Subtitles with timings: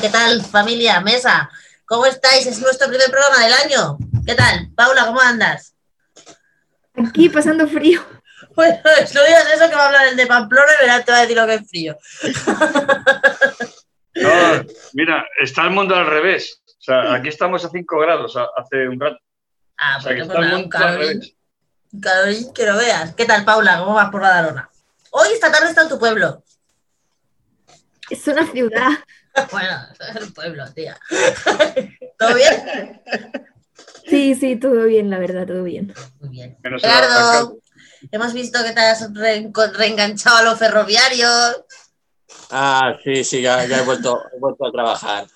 [0.00, 1.50] ¿Qué tal, familia, mesa?
[1.84, 2.46] ¿Cómo estáis?
[2.46, 3.98] Es nuestro primer programa del año.
[4.24, 4.68] ¿Qué tal?
[4.76, 5.74] Paula, ¿cómo andas?
[6.94, 8.00] Aquí pasando frío.
[8.54, 11.18] Bueno, no digas eso que va a hablar el de Pamplona y verás, te va
[11.18, 11.96] a decir lo que es frío.
[14.14, 16.60] No, mira, está el mundo al revés.
[16.66, 19.18] O sea, aquí estamos a 5 grados hace un rato.
[19.76, 21.34] Ah, O sea, que pues está el mundo al revés.
[22.00, 23.14] Carolín, que lo veas.
[23.14, 23.78] ¿Qué tal, Paula?
[23.78, 24.68] ¿Cómo vas por Badalona?
[25.10, 26.42] Hoy, esta tarde, está en tu pueblo.
[28.10, 28.90] Es una ciudad.
[29.50, 29.78] Bueno,
[30.10, 30.98] es el pueblo, tía.
[32.18, 33.00] ¿Todo bien?
[34.06, 35.94] Sí, sí, todo bien, la verdad, todo bien.
[36.20, 36.56] Muy bien.
[36.80, 37.58] Gerardo,
[38.10, 39.06] hemos visto que te has
[39.76, 41.62] reenganchado a los ferroviarios.
[42.50, 45.26] Ah, sí, sí, ya, ya he, vuelto, he vuelto a trabajar.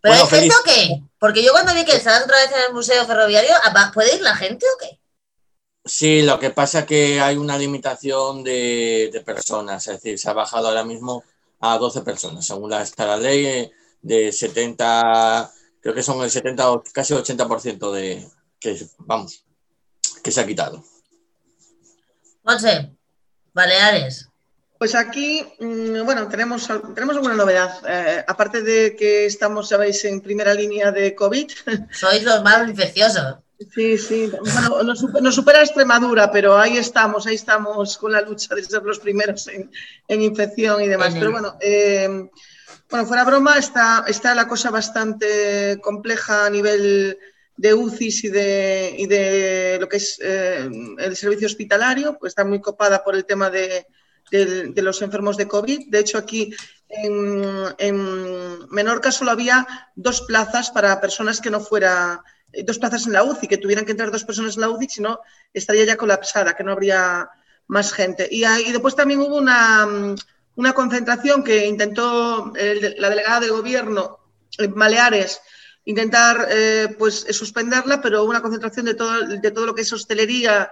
[0.00, 1.02] ¿Pero Bueno, hay gente feliz- o qué?
[1.18, 4.20] Porque yo cuando vi que estaban otra vez en el museo ferroviario, ¿va- ¿puede ir
[4.22, 5.00] la gente o qué?
[5.84, 10.28] Sí, lo que pasa es que hay una limitación de, de personas, es decir, se
[10.28, 11.22] ha bajado ahora mismo
[11.60, 16.30] a 12 personas, según la, está la ley eh, de 70, creo que son el
[16.30, 18.28] 70 o casi 80% de
[18.60, 19.44] que, vamos,
[20.22, 20.84] que se ha quitado.
[22.44, 22.92] Monse,
[23.52, 24.28] Baleares.
[24.78, 27.80] Pues aquí, mm, bueno, tenemos, tenemos alguna novedad.
[27.88, 31.50] Eh, aparte de que estamos, sabéis, en primera línea de COVID.
[31.90, 33.36] Sois los más infecciosos.
[33.74, 34.30] Sí, sí.
[34.54, 38.82] Bueno, nos, nos supera Extremadura, pero ahí estamos, ahí estamos con la lucha de ser
[38.82, 39.70] los primeros en,
[40.08, 41.14] en infección y demás.
[41.20, 42.28] Pero bueno, eh,
[42.90, 47.18] bueno, fuera broma, está, está la cosa bastante compleja a nivel
[47.56, 52.44] de UCIs y de, y de lo que es eh, el servicio hospitalario, pues está
[52.44, 53.86] muy copada por el tema de,
[54.30, 55.88] del- de los enfermos de COVID.
[55.88, 56.54] De hecho, aquí
[56.90, 57.42] en,
[57.78, 62.22] en Menorca solo había dos plazas para personas que no fuera,
[62.64, 65.02] dos plazas en la UCI, que tuvieran que entrar dos personas en la UCI, si
[65.02, 65.20] no
[65.52, 67.28] estaría ya colapsada, que no habría
[67.68, 68.28] más gente.
[68.30, 70.14] Y, y después también hubo una, mm,
[70.56, 74.18] una concentración que intentó el- la delegada del gobierno
[74.58, 75.40] en Baleares
[75.84, 80.70] intentar eh, pues suspenderla, pero una concentración de todo, de todo lo que es hostelería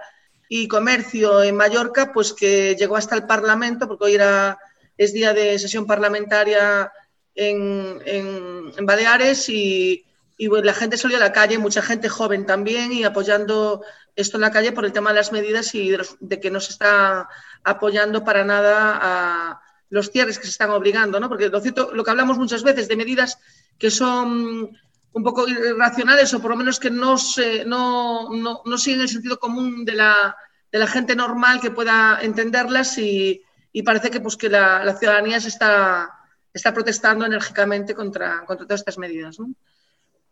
[0.49, 4.57] y comercio en Mallorca, pues que llegó hasta el Parlamento, porque hoy era,
[4.97, 6.91] es día de sesión parlamentaria
[7.33, 10.05] en, en- en Baleares y,
[10.37, 13.83] y, bueno, la gente salió a la calle, mucha gente joven también, y apoyando
[14.15, 16.51] esto en la calle por el tema de las medidas y de, los- de que
[16.51, 17.27] no se está
[17.63, 21.29] apoyando para nada a los cierres que se están obligando, ¿no?
[21.29, 23.37] Porque lo cierto, lo que hablamos muchas veces de medidas
[23.77, 24.69] que son
[25.13, 29.09] un poco irracionales o por lo menos que no, se, no, no, no siguen el
[29.09, 30.35] sentido común de la,
[30.71, 33.41] de la gente normal que pueda entenderlas y,
[33.71, 36.09] y parece que, pues, que la, la ciudadanía se está,
[36.53, 39.39] está protestando enérgicamente contra, contra todas estas medidas.
[39.39, 39.47] ¿no?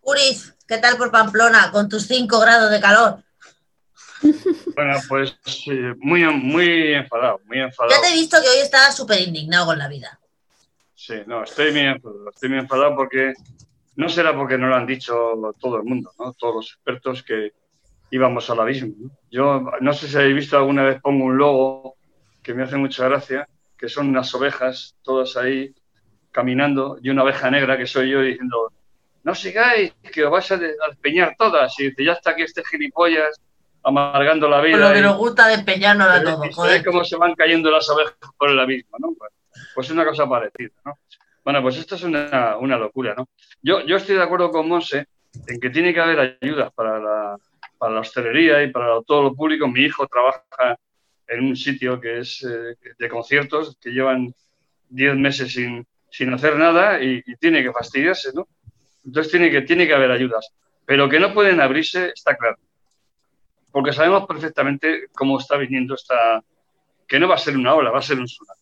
[0.04, 3.24] Uriz, ¿qué tal por Pamplona con tus 5 grados de calor?
[4.76, 5.38] Bueno, pues
[5.68, 7.94] eh, muy, muy enfadado, muy enfadado.
[7.94, 10.20] Ya te he visto que hoy estabas súper indignado con la vida.
[10.96, 12.30] Sí, no, estoy muy enfadado.
[12.30, 13.34] Estoy muy enfadado porque
[13.96, 15.14] no será porque no lo han dicho
[15.60, 16.34] todo el mundo, ¿no?
[16.34, 17.54] Todos los expertos que
[18.12, 18.94] íbamos al abismo.
[18.98, 19.12] ¿no?
[19.30, 21.96] Yo no sé si habéis visto alguna vez, pongo un logo
[22.42, 23.48] que me hace mucha gracia,
[23.78, 25.74] que son unas ovejas, todas ahí
[26.32, 28.72] caminando, y una oveja negra que soy yo diciendo,
[29.24, 31.78] no sigáis, que os vais a de- a despeñar todas.
[31.80, 33.40] Y dice, ya está aquí este gilipollas
[33.84, 34.78] amargando la Por vida.
[34.90, 36.84] lo que nos gusta despeñarnos a todos, joder.
[36.86, 39.14] cómo se van cayendo las ovejas por el abismo, ¿no?
[39.18, 39.32] Pues,
[39.76, 40.94] pues una cosa parecida, ¿no?
[41.44, 43.28] Bueno, pues esto es una, una locura, ¿no?
[43.62, 45.08] Yo, yo estoy de acuerdo con Monse
[45.48, 47.38] en que tiene que haber ayudas para la,
[47.78, 49.68] para la hostelería y para todo lo público.
[49.68, 50.78] Mi hijo trabaja
[51.28, 54.34] en un sitio que es eh, de conciertos, que llevan
[54.90, 58.48] 10 meses sin, sin hacer nada y, y tiene que fastidiarse, ¿no?
[59.06, 60.50] Entonces tiene que, tiene que haber ayudas.
[60.86, 62.58] Pero que no pueden abrirse, está claro
[63.74, 66.44] porque sabemos perfectamente cómo está viniendo esta,
[67.08, 68.62] que no va a ser una ola, va a ser un tsunami.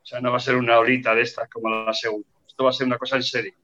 [0.00, 2.28] O sea, no va a ser una olita de estas como la segunda.
[2.46, 3.54] Esto va a ser una cosa en serio.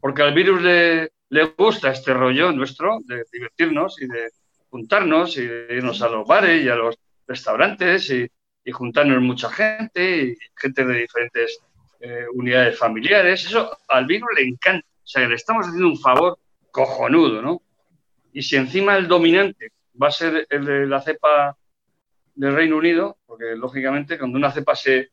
[0.00, 4.30] Porque al virus le, le gusta este rollo nuestro de divertirnos y de
[4.70, 6.98] juntarnos y de irnos a los bares y a los
[7.28, 8.26] restaurantes y,
[8.64, 11.58] y juntarnos mucha gente y gente de diferentes
[12.00, 13.44] eh, unidades familiares.
[13.44, 14.88] Eso al virus le encanta.
[15.04, 16.38] O sea, le estamos haciendo un favor
[16.70, 17.62] cojonudo, ¿no?
[18.32, 21.56] Y si encima el dominante va a ser el de la cepa
[22.34, 25.10] del Reino Unido, porque lógicamente cuando una cepa se,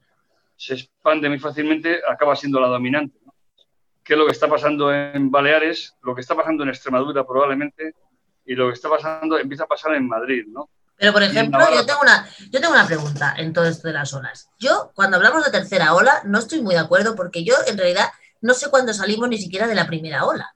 [0.56, 3.20] se expande muy fácilmente, acaba siendo la dominante.
[3.26, 3.36] ¿no?
[4.04, 7.94] Que es lo que está pasando en Baleares, lo que está pasando en Extremadura probablemente,
[8.46, 10.70] y lo que está pasando, empieza a pasar en Madrid, ¿no?
[10.98, 14.14] Pero, por ejemplo, yo tengo, una, yo tengo una pregunta en todo esto de las
[14.14, 14.52] olas.
[14.60, 18.12] Yo, cuando hablamos de tercera ola, no estoy muy de acuerdo porque yo, en realidad,
[18.42, 20.54] no sé cuándo salimos ni siquiera de la primera ola.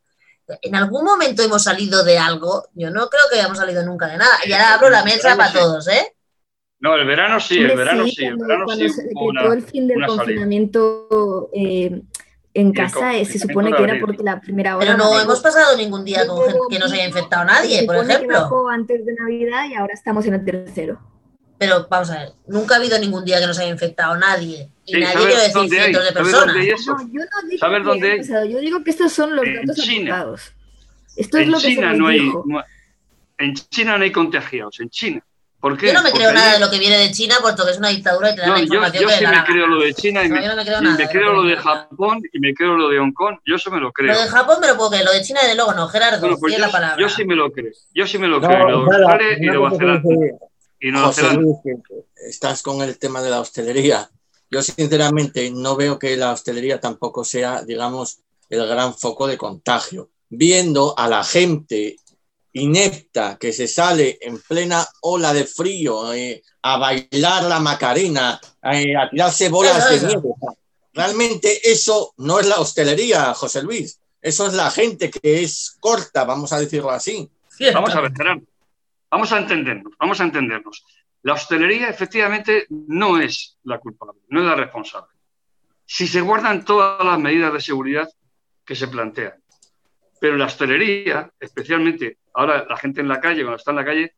[0.62, 4.18] En algún momento hemos salido de algo, yo no creo que hayamos salido nunca de
[4.18, 4.34] nada.
[4.46, 5.58] Y ahora abro la mesa para sí.
[5.58, 6.16] todos, ¿eh?
[6.80, 8.90] No, el verano sí, el verano sí, el cuando, verano cuando sí.
[8.94, 12.02] se una- el fin del confinamiento eh,
[12.54, 14.86] en el casa, eh, se supone que era porque la primera hora...
[14.86, 15.22] Pero no bajó.
[15.24, 18.08] hemos pasado ningún día con gente que no se haya infectado se nadie, por supone
[18.10, 18.40] que ejemplo.
[18.42, 21.00] bajó antes de Navidad y ahora estamos en el tercero.
[21.57, 24.69] Pero vamos a ver, nunca ha habido ningún día que no se haya infectado nadie.
[24.86, 25.84] Y Sí, nadie ¿sabes quiero decir dónde hay?
[25.94, 26.56] cientos de ¿Sabes personas.
[26.56, 26.72] dónde?
[26.72, 28.18] No, yo no digo ¿Sabes que dónde hay?
[28.19, 30.16] pasado, yo digo que estos son los En datos China.
[30.16, 30.42] apuntados.
[31.16, 32.44] Esto es En lo que se China nos no hay, dijo.
[32.46, 32.66] no hay-
[33.38, 35.22] en China no hay contagiados, en China.
[35.62, 35.88] ¿Por qué?
[35.88, 37.78] Yo no me Porque creo nada de lo que viene de China, puesto que es
[37.80, 39.75] una dictadura y te dan No, la yo, información yo que sí me creo gana.
[39.75, 41.44] lo de China y No, me, yo no me creo y nada me creo lo
[41.44, 41.57] lo de.
[41.57, 43.38] Japón y me creo lo de Hong Kong.
[43.46, 44.13] Yo eso me lo creo.
[44.13, 46.38] Lo de Japón me lo puedo creer, lo de China de luego no, Gerardo, Bueno,
[46.40, 46.98] pues es yo, la palabra.
[47.02, 47.72] yo sí me lo creo.
[47.94, 48.60] Yo sí me lo No, creo.
[48.60, 49.46] y lo de Australia y que
[49.78, 50.02] Zelanda.
[50.10, 50.36] dice
[50.86, 51.34] Y Nueva José.
[51.34, 51.58] Luis,
[52.16, 54.08] estás con el tema de la hostelería.
[54.52, 60.12] Yo sinceramente no veo que la hostelería tampoco sea, digamos, el gran foco de contagio.
[60.30, 61.96] Viendo a la gente
[62.54, 68.40] inepta que se sale en plena ola de frío eh, a bailar la macarena,
[68.72, 70.30] eh, a tirarse bolas de nieve.
[70.94, 74.00] Realmente eso no es la hostelería, José Luis.
[74.22, 77.28] Eso es la gente que es corta, vamos a decirlo así.
[77.74, 78.44] Vamos a ver, Gerardo.
[79.10, 80.86] Vamos a entendernos, vamos a entendernos.
[81.22, 85.13] La hostelería efectivamente no es la culpable, no es la responsable.
[85.86, 88.10] Si se guardan todas las medidas de seguridad
[88.66, 89.34] que se plantean.
[90.19, 94.13] Pero la hostelería, especialmente ahora la gente en la calle, cuando está en la calle,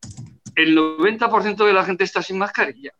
[0.56, 2.92] el 90% de la gente está sin mascarilla.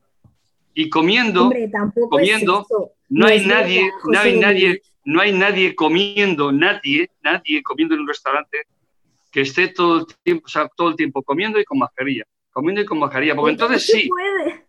[0.74, 1.70] Y comiendo, Hombre,
[2.10, 7.10] comiendo, es no hay es nadie, verdad, no hay nadie, no hay nadie comiendo, nadie,
[7.24, 8.68] nadie comiendo en un restaurante
[9.38, 12.82] que esté todo el tiempo, o sea, todo el tiempo comiendo y con mascarilla, comiendo
[12.82, 14.66] y con mascarilla, porque entonces sí, puede.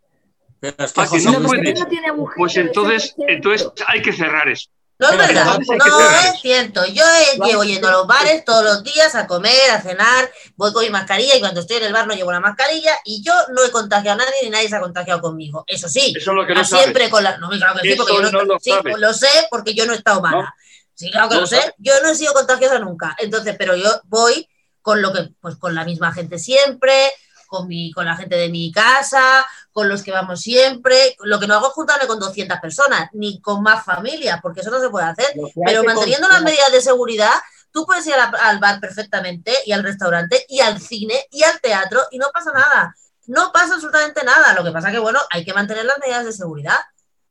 [0.61, 1.73] Pero es que Ah, que no puede.
[1.73, 4.69] no tiene pues entonces, entonces hay que cerrar eso.
[4.99, 6.01] No es verdad, no
[6.35, 6.85] es cierto.
[6.85, 7.03] Yo
[7.47, 10.91] llevo yendo a los bares todos los días a comer, a cenar, voy con mi
[10.91, 13.71] mascarilla y cuando estoy en el bar no llevo la mascarilla y yo no he
[13.71, 15.65] contagiado a nadie ni nadie se ha contagiado conmigo.
[15.67, 16.83] Eso sí, Eso es lo que no a sabes.
[16.85, 17.39] siempre con la.
[17.39, 18.99] No, claro que sí, Eso porque yo no, no lo sí, sabes.
[18.99, 20.43] lo sé porque yo no he estado mala.
[20.43, 20.49] No.
[20.93, 21.57] Sí, claro que No lo lo sé.
[21.57, 21.75] sabes.
[21.79, 23.17] Yo no he sido contagiosa nunca.
[23.21, 24.47] Entonces, pero yo voy
[24.83, 27.11] con lo que, pues con la misma gente siempre,
[27.47, 31.17] con mi, con la gente de mi casa, con los que vamos siempre.
[31.21, 34.71] Lo que no hago es juntarme con 200 personas, ni con más familias, porque eso
[34.71, 35.27] no se puede hacer.
[35.65, 37.33] Pero manteniendo las medidas de seguridad,
[37.71, 41.59] tú puedes ir la- al bar perfectamente y al restaurante y al cine y al
[41.61, 42.95] teatro y no pasa nada.
[43.27, 44.55] No pasa absolutamente nada.
[44.55, 46.79] Lo que pasa que, bueno, hay que mantener las medidas de seguridad.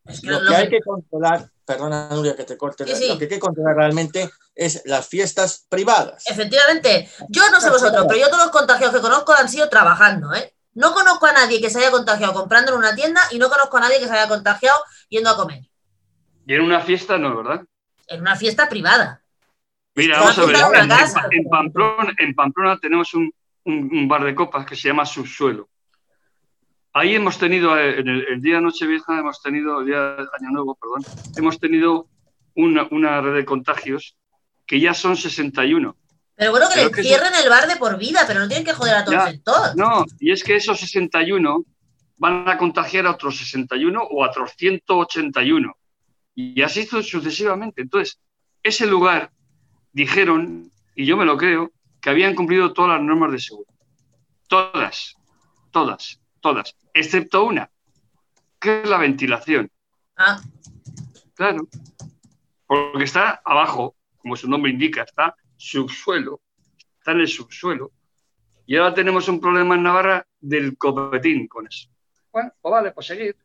[0.06, 3.08] Es que Lo que- hay que controlar, perdona Nuria que te corte, Sí, sí.
[3.10, 6.24] lo que hay que controlar realmente es las fiestas privadas.
[6.28, 10.34] Efectivamente, yo no sé vosotros, pero yo todos los contagiados que conozco han sido trabajando,
[10.34, 10.54] ¿eh?
[10.74, 13.78] No conozco a nadie que se haya contagiado comprando en una tienda y no conozco
[13.78, 14.78] a nadie que se haya contagiado
[15.10, 15.62] yendo a comer.
[16.46, 17.62] Y en una fiesta no, ¿verdad?
[18.08, 19.22] En una fiesta privada.
[19.96, 21.28] Mira, vamos a ver, en en, una casa.
[21.32, 23.32] en Pamplona, en Pamplona tenemos un,
[23.66, 25.68] un- un bar de copas que se llama Subsuelo.
[26.94, 30.22] Ahí hemos tenido, eh, en el, el día de Nochevieja, hemos tenido, el día de
[30.40, 31.06] Año Nuevo, perdón,
[31.36, 32.08] hemos tenido
[32.56, 34.17] una, una red de contagios
[34.68, 35.96] que ya son 61.
[36.36, 38.66] Pero bueno, que Pero le eso- cierren el bar de por vida, pero no tienen
[38.66, 39.26] que joder a todo Ya.
[39.28, 39.76] el sector.
[39.76, 41.66] No, y es que esos 61
[42.18, 45.76] van a contagiar a otros 61 o a otros 181.
[46.36, 47.82] Y así su- sucesivamente.
[47.82, 48.20] Entonces,
[48.62, 49.32] ese lugar,
[49.94, 51.72] dijeron, y yo me lo creo,
[52.02, 53.74] que habían cumplido todas las normas de seguridad.
[54.48, 55.16] Todas,
[55.72, 57.70] todas, todas, excepto una,
[58.60, 59.72] que es la ventilación.
[60.16, 60.40] Ah,
[61.36, 61.68] Claro.
[62.66, 63.96] Porque está abajo,
[64.28, 66.42] como su nombre indica, está subsuelo,
[67.00, 67.94] está en el subsuelo.
[68.66, 71.88] Y ahora tenemos un problema en Navarra del copetín con eso.
[72.34, 73.38] Bueno, pues vale, pues seguir.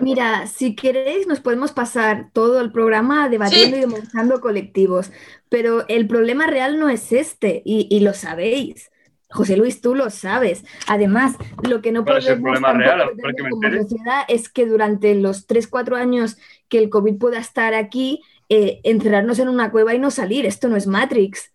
[0.00, 3.82] Mira, si queréis, nos podemos pasar todo el programa debatiendo Sí.
[3.82, 5.10] y demostrando colectivos,
[5.48, 8.90] pero el problema real no es este, y, y lo sabéis.
[9.30, 10.64] José Luis, tú lo sabes.
[10.86, 11.36] Además,
[11.68, 13.10] lo que no ¿Cuál es el podemos problema real?
[13.16, 16.38] me sociedad es que durante los 3-4 años
[16.68, 20.46] que el COVID pueda estar aquí, eh, encerrarnos en una cueva y no salir.
[20.46, 21.52] Esto no es Matrix.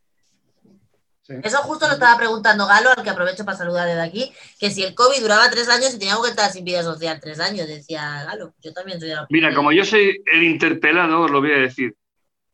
[1.27, 4.83] eso justo lo estaba preguntando Galo, al que aprovecho para saludar desde aquí, que si
[4.83, 8.25] el COVID duraba tres años y teníamos que estar sin vida social tres años, decía
[8.25, 8.53] Galo.
[8.61, 11.57] Yo también soy de la Mira, como yo soy el interpelado, os lo voy a
[11.57, 11.95] decir.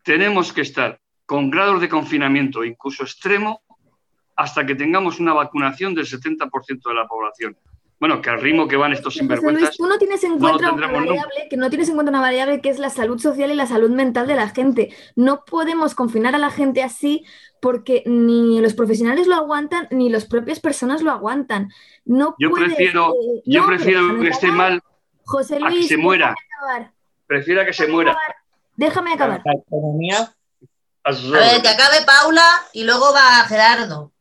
[0.04, 3.62] Tenemos que estar con grados de confinamiento, incluso extremo,
[4.36, 7.58] hasta que tengamos una vacunación del 70% de la población.
[8.00, 10.40] Bueno, que al ritmo que van estos José Luis, sinvergüenzas, tú no tienes en no
[10.40, 13.52] cuenta una variable que no tienes en cuenta una variable que es la salud social
[13.52, 14.96] y la salud mental de la gente.
[15.16, 17.26] No podemos confinar a la gente así
[17.62, 21.74] porque ni los profesionales lo aguantan ni las propias personas lo aguantan.
[22.06, 24.82] No yo puedes, prefiero, eh, yo no, prefiero que esté mal
[25.26, 26.36] José a que Luis, se muera.
[27.28, 28.12] prefiero que se Déjame muera.
[28.12, 28.36] acabar.
[28.78, 29.44] Déjame acabar.
[31.04, 34.14] A ver, que acabe Paula y luego va Gerardo.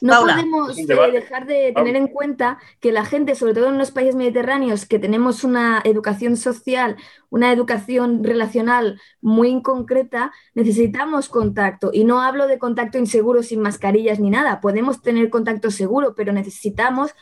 [0.00, 1.86] No Paula, podemos eh, dejar de Paula.
[1.90, 5.80] tener en cuenta que la gente, sobre todo en los países mediterráneos, que tenemos una
[5.84, 6.96] educación social,
[7.30, 11.90] una educación relacional muy concreta, necesitamos contacto.
[11.92, 14.60] Y no hablo de contacto inseguro sin mascarillas ni nada.
[14.60, 17.14] Podemos tener contacto seguro, pero necesitamos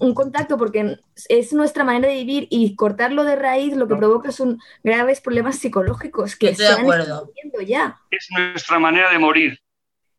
[0.00, 0.98] un contacto porque
[1.30, 4.00] es nuestra manera de vivir y cortarlo de raíz lo que No.
[4.00, 7.32] provoca son graves problemas psicológicos que Estoy se de acuerdo.
[7.66, 7.98] ya.
[8.10, 9.58] Es nuestra manera de morir,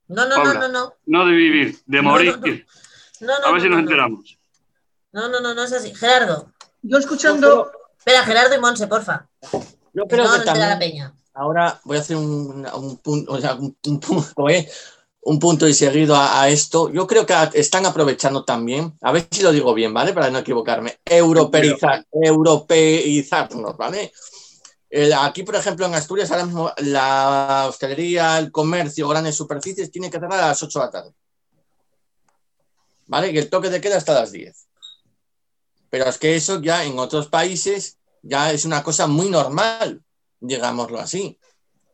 [0.09, 0.59] No, no, no, Paula.
[0.59, 0.93] no, no.
[1.05, 2.37] no de vivir, de No, morir.
[2.39, 2.47] no,
[3.27, 3.89] No, no, A ver si no, nos no.
[3.89, 4.37] enteramos.
[5.11, 5.93] No, no, no, no es así.
[5.95, 6.51] Gerardo.
[6.81, 9.27] Yo escuchando, Espera, Gerardo y Monse, porfa.
[9.93, 11.13] Yo creo no que entera la también peña.
[11.33, 14.69] ahora voy a hacer un, un punto, o sea, un, un punto, ¿eh?
[15.21, 16.89] un punto y seguido a, a esto.
[16.91, 20.13] Yo creo que a- están aprovechando también, a ver si lo digo bien, ¿vale?
[20.13, 24.11] Para no equivocarme, europeizar, europeizarnos, ¿vale?
[24.89, 30.09] El- aquí, por ejemplo, en Asturias, ahora mismo la hostelería, el comercio, grandes superficies, tiene
[30.09, 31.13] que cerrar a las 8 de la tarde.
[33.07, 33.31] ¿Vale?
[33.33, 34.67] Que el toque de queda hasta las 10.
[35.89, 40.03] Pero es que eso ya en otros países ya es una cosa muy normal,
[40.39, 41.39] digámoslo así.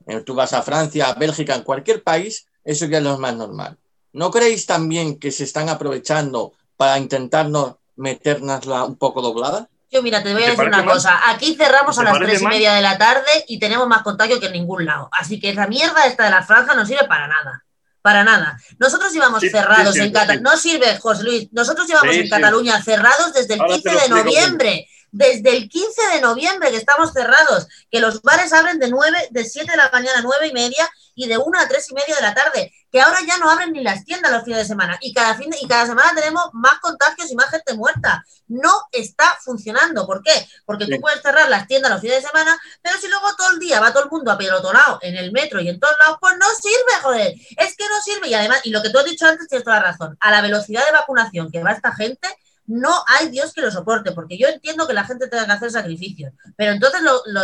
[0.08, 3.78] Eh, Tú vas a Francia, a Bélgica, en cualquier país, eso ya es más normal.
[4.14, 9.70] ¿No creéis también que se están aprovechando para intentarnos metérnosla un poco doblada?
[9.92, 10.94] Yo, mira, te voy a ¿Te decir una mal?
[10.96, 11.30] cosa.
[11.30, 12.54] Aquí cerramos ¿Te a las tres y mal?
[12.54, 15.10] media de la tarde y tenemos más contagio que en ningún lado.
[15.12, 17.64] Así que esa mierda esta de la franja no sirve para nada.
[18.02, 18.60] Para nada.
[18.78, 20.42] Nosotros íbamos Sí, cerrados sí, sí, en Cataluña.
[20.52, 21.48] No sirve, José Luis.
[21.54, 22.30] Nosotros íbamos en.
[22.30, 24.88] Cataluña cerrados desde el Ahora 15 te lo de noviembre.
[25.12, 27.68] Desde el 15 de noviembre que estamos cerrados.
[27.92, 30.90] Que los bares abren de 9, de 7 de la mañana a 9 y media
[31.16, 32.74] y de 1 a 3 y media de la tarde.
[32.92, 34.98] Que ahora ya no abren ni las tiendas los fines de semana.
[35.02, 38.24] Y cada, fin de- y cada semana tenemos más contagios y más gente muerta.
[38.48, 40.06] No está funcionando.
[40.06, 40.32] ¿Por qué?
[40.66, 43.60] Porque tú puedes cerrar las tiendas los fines de semana, pero si luego todo el
[43.60, 46.46] día va todo el mundo apelotonado en el metro y en todos lados, pues no
[46.62, 47.34] sirve, joder.
[47.58, 48.28] Es que no sirve.
[48.30, 50.18] Y además, y lo que tú has dicho antes tienes toda la razón.
[50.20, 52.28] A la velocidad de vacunación que va esta gente,
[52.68, 55.72] no hay Dios que lo soporte, porque yo entiendo que la gente tenga que hacer
[55.72, 57.02] sacrificios, pero entonces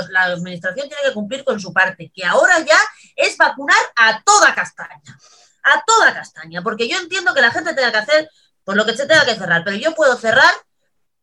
[0.09, 2.77] la administración tiene que cumplir con su parte, que ahora ya
[3.15, 5.17] es vacunar a toda castaña,
[5.63, 8.29] a toda castaña, porque yo entiendo que la gente tenga que hacer
[8.63, 10.53] pues lo que se tenga que cerrar, pero yo puedo cerrar,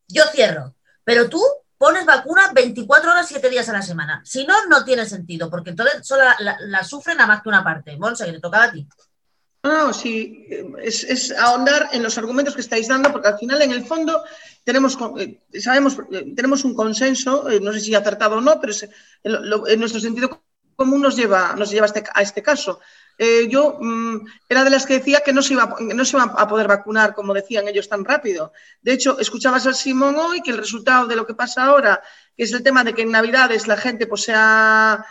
[0.08, 0.74] yo cierro,
[1.04, 1.40] pero tú
[1.76, 4.20] pones vacunas 24 horas, 7 días a la semana.
[4.24, 7.96] Si no, no tiene sentido, porque entonces solo la, la- la más que una parte.
[7.96, 8.86] Monse, que te tocaba a ti.
[9.62, 10.46] No, sí,
[10.82, 14.22] es, es ahondar en los argumentos que estáis dando, porque al final, en el fondo,
[14.64, 18.72] tenemos, eh, sabemos, eh, tenemos un consenso, eh, no sé si acertado o no, pero
[19.24, 20.42] en nuestro sentido
[20.76, 22.78] común nos lleva, nos lleva a, este, a este caso.
[23.18, 26.16] Eh, yo mm, era de las que decía que no se, iba, a- no se
[26.16, 28.52] iba a poder vacunar, como decían ellos, tan rápido.
[28.80, 32.00] De hecho, escuchabas al Simón hoy que el resultado de lo que pasa ahora,
[32.36, 35.04] que es el tema de que en Navidades la gente pues, se ha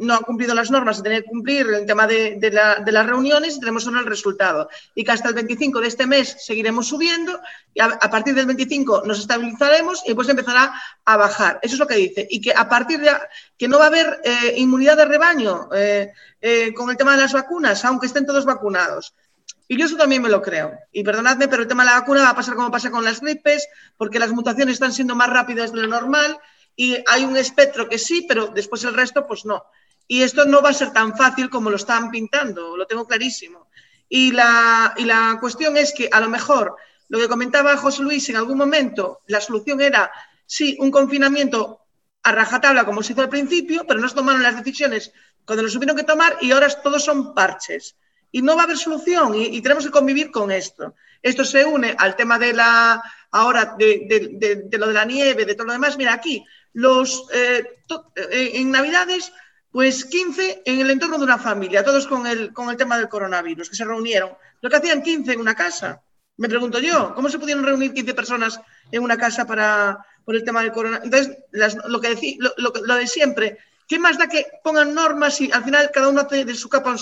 [0.00, 2.92] no ha cumplido las normas y tiene que cumplir el tema de, de la- de
[2.92, 4.68] las reuniones y tenemos solo el resultado.
[4.94, 7.40] Y que hasta el 25 de este mes seguiremos subiendo
[7.74, 10.72] y a, a partir del 25 nos estabilizaremos y después empezará
[11.04, 11.58] a bajar.
[11.62, 12.26] Eso es lo que dice.
[12.30, 13.10] Y que a partir de
[13.56, 17.22] que no va a haber eh, inmunidad de rebaño eh, eh, con el tema de
[17.22, 19.14] las vacunas, aunque estén todos vacunados.
[19.68, 20.72] Y yo eso también me lo creo.
[20.92, 23.20] Y perdonadme, pero el tema de la vacuna va a pasar como pasa con las
[23.20, 26.38] gripes, porque las mutaciones están siendo más rápidas de lo normal
[26.76, 29.64] y hay un espectro que sí, pero después el resto, pues no.
[30.08, 33.68] Y esto no va a ser tan fácil como lo están pintando, lo tengo clarísimo.
[34.08, 36.76] Y la, y la cuestión es que a lo mejor
[37.08, 40.10] lo que comentaba José Luis en algún momento, la solución era,
[40.46, 41.80] sí, un confinamiento
[42.22, 45.12] a rajatabla como se hizo al principio, pero no se tomaron las decisiones
[45.44, 47.96] cuando lo supieron que tomar y ahora todos son parches.
[48.30, 50.94] Y no va a haber solución y, y tenemos que convivir con esto.
[51.20, 55.04] Esto se une al tema de la, ahora, de, de, de, de lo de la
[55.04, 55.96] nieve, de todo lo demás.
[55.96, 57.64] Mira, aquí, los, eh,
[58.16, 59.32] eh, en Navidades,
[59.70, 63.08] pues 15 en el entorno de una familia, todos con el, con el tema del
[63.08, 64.32] coronavirus, que se reunieron.
[64.60, 66.02] Lo que hacían 15 en una casa.
[66.36, 68.60] Me pregunto yo, ¿cómo se pudieron reunir 15 personas
[68.90, 71.04] en una casa para, por el tema del coronavirus?
[71.04, 74.94] Entonces, las, lo, que decí, lo, lo, lo, de siempre, ¿qué más da que pongan
[74.94, 76.98] normas y al final cada uno hace de su capa un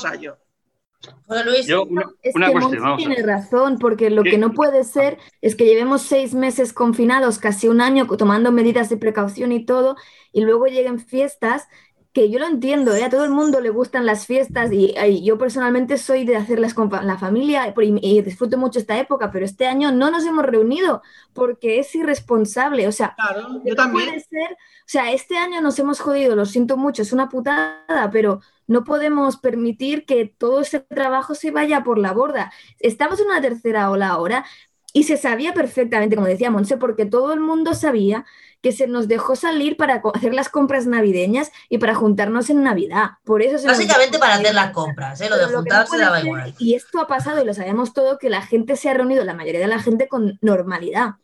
[1.26, 1.66] José Luis.
[1.66, 5.54] Yo, una, es una que cuestión, tiene razón, porque lo que no puede ser es
[5.54, 9.97] que llevemos seis meses confinados, casi un año, tomando medidas de precaución y todo,
[10.33, 11.69] y luego lleguen fiestas
[12.12, 13.05] que yo lo entiendo, ¿eh?
[13.05, 16.75] a todo el mundo le gustan las fiestas y, y yo personalmente soy de hacerlas
[16.75, 20.45] con la familia y, y, disfruto mucho esta época, pero este año no nos hemos
[20.45, 21.02] reunido
[21.33, 24.09] porque es irresponsable, o sea, claro, yo también.
[24.09, 28.11] puede ser, o sea, este año nos hemos jodido, lo siento mucho, es una putada,
[28.11, 32.52] pero no podemos permitir que todo ese trabajo se vaya por la borda.
[32.81, 34.45] Estamos en una tercera ola ahora
[34.93, 38.25] y se sabía perfectamente, como decía Monse, porque todo el mundo sabía
[38.62, 43.12] que se nos dejó salir para hacer las compras navideñas y para juntarnos en Navidad.
[43.25, 45.31] Por eso Básicamente para hacer las compras, ¿eh?
[45.31, 46.55] lo de juntarse daba igual.
[46.59, 49.35] Y esto ha pasado y lo sabemos todo, que la gente se ha reunido, la
[49.35, 51.14] mayoría de la gente, con normalidad.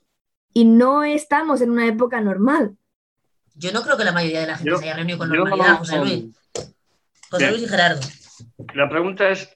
[0.52, 2.76] Y no estamos en una época normal.
[3.54, 5.98] Yo no creo que la mayoría de la gente se haya reunido con normalidad, José
[5.98, 6.24] Luis.
[7.30, 8.00] José Luis y Gerardo.
[8.74, 9.48] La pregunta es,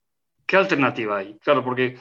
[0.46, 1.38] ¿qué alternativa hay?
[1.38, 1.98] Claro, porque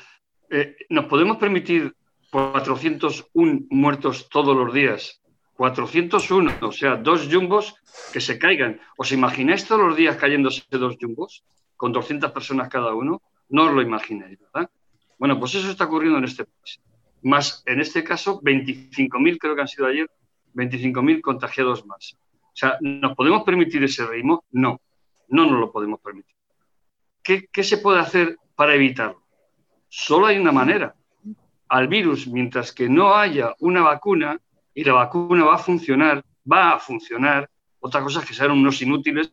[0.50, 1.94] eh, nos podemos permitir
[2.32, 5.19] 401 muertos todos los días.
[5.60, 7.76] 401, o sea, dos jumbos
[8.14, 8.80] que se caigan.
[8.96, 11.44] ¿Os imagináis todos los días cayéndose dos jumbos
[11.76, 13.22] con 200 personas cada uno?
[13.50, 14.70] No os lo imagináis, ¿verdad?
[15.18, 16.80] Bueno, pues eso está ocurriendo en este país.
[17.24, 20.10] Más, en este caso, 25.000, creo que han sido ayer,
[20.56, 22.16] 25.000 contagiados más.
[22.42, 24.46] O sea, ¿nos podemos permitir ese ritmo?
[24.52, 24.80] No,
[25.28, 26.38] no nos lo podemos permitir.
[27.22, 29.24] ¿Qué, qué se puede hacer para evitarlo?
[29.90, 30.96] Solo hay una manera,
[31.68, 34.40] al virus mientras que no haya una vacuna
[34.80, 37.50] y la vacuna va a funcionar, va a funcionar.
[37.82, 39.30] Otra cosa es que sean unos inútiles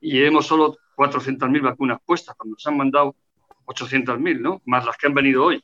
[0.00, 3.14] y llevemos solo 400.000 vacunas puestas cuando nos han mandado
[3.66, 4.62] 800.000, ¿no?
[4.64, 5.62] Más las que han venido hoy.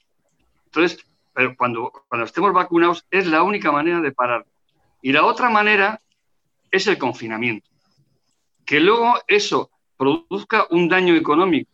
[0.66, 4.44] Entonces, pero cuando, cuando estemos vacunados es la única manera de parar.
[5.00, 6.02] Y la otra manera
[6.70, 7.70] es el confinamiento.
[8.66, 11.70] Que luego eso produzca un daño económico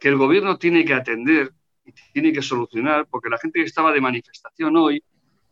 [0.00, 1.52] que el gobierno tiene que atender
[1.84, 5.04] y tiene que solucionar, porque la gente que estaba de manifestación hoy,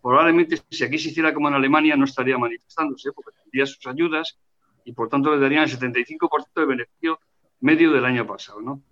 [0.05, 4.39] probablemente si aquí se hiciera como en Alemania, no estaría manifestándose, porque tendría sus ayudas
[4.85, 7.21] y por tanto le darían el 75% de beneficio
[7.61, 8.61] medio del año pasado.
[8.61, 8.83] ¿no?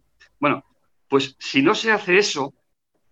[0.40, 0.64] Bueno,
[1.10, 2.54] pues si no se hace eso,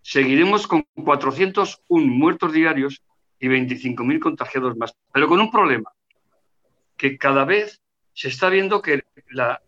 [0.00, 3.02] seguiremos con 401 muertos diarios
[3.38, 5.92] y 25.000 contagiados más, pero con un problema,
[6.96, 7.82] que cada vez
[8.14, 9.04] se está viendo que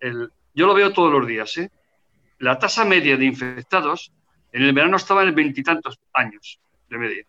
[0.00, 1.70] el, yo lo veo todos los días, ¿eh?
[2.38, 4.10] la tasa media de infectados
[4.52, 7.26] en el verano estaba en veintitantos años de media.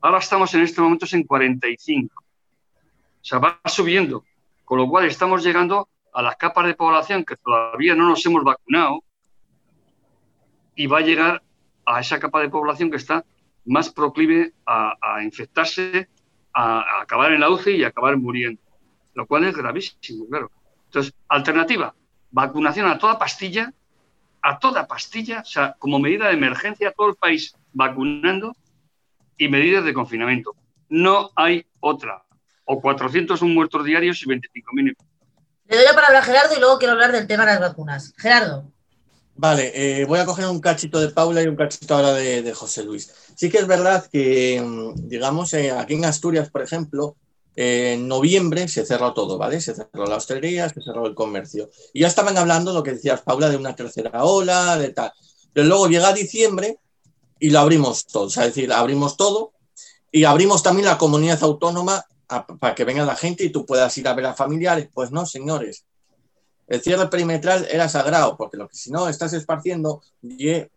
[0.00, 2.22] Ahora estamos en este momento en 45.
[2.22, 4.24] O sea, va subiendo.
[4.64, 8.42] Con lo cual estamos llegando a las capas de población que todavía no nos hemos
[8.42, 9.02] vacunado
[10.74, 11.42] y va a llegar
[11.84, 13.24] a esa capa de población que está
[13.66, 16.08] más proclive a, infectarse,
[16.54, 18.60] a, acabar en la UCI y acabar muriendo.
[19.14, 20.50] Lo cual es gravísimo, claro.
[20.86, 21.94] Entonces, alternativa,
[22.30, 23.72] vacunación a toda pastilla
[24.42, 28.54] a toda pastilla, o sea, como medida de emergencia, todo el país vacunando
[29.40, 30.54] y medidas de confinamiento.
[30.90, 32.22] No hay otra.
[32.66, 34.94] O 401 muertos diarios y 25.000.
[35.66, 38.12] Le doy la palabra a Gerardo y luego quiero hablar del tema de las vacunas.
[38.18, 38.70] Gerardo.
[39.34, 42.84] Vale, eh, voy a coger un cachito de Paula y un cachito ahora de, José
[42.84, 43.10] Luis.
[43.34, 47.16] Sí que es verdad que, mm, digamos, eh, aquí en Asturias, por ejemplo,
[47.56, 49.58] en noviembre se cerró todo, ¿vale?
[49.62, 51.70] Se cerró la hostelería, se cerró el comercio.
[51.94, 55.12] Y ya estaban hablando, lo que decías, Paula, de una tercera ola, de tal.
[55.54, 56.76] Pero luego llega diciembre
[57.40, 59.52] y lo abrimos todo, o sea, es decir, abrimos todo
[60.12, 62.04] y abrimos también la comunidad autónoma
[62.60, 64.88] para que venga la gente y tú puedas ir a ver a familiares.
[64.94, 65.84] Pues no, señores.
[66.68, 70.02] El cierre perimetral era sagrado, porque lo que si no estás esparciendo,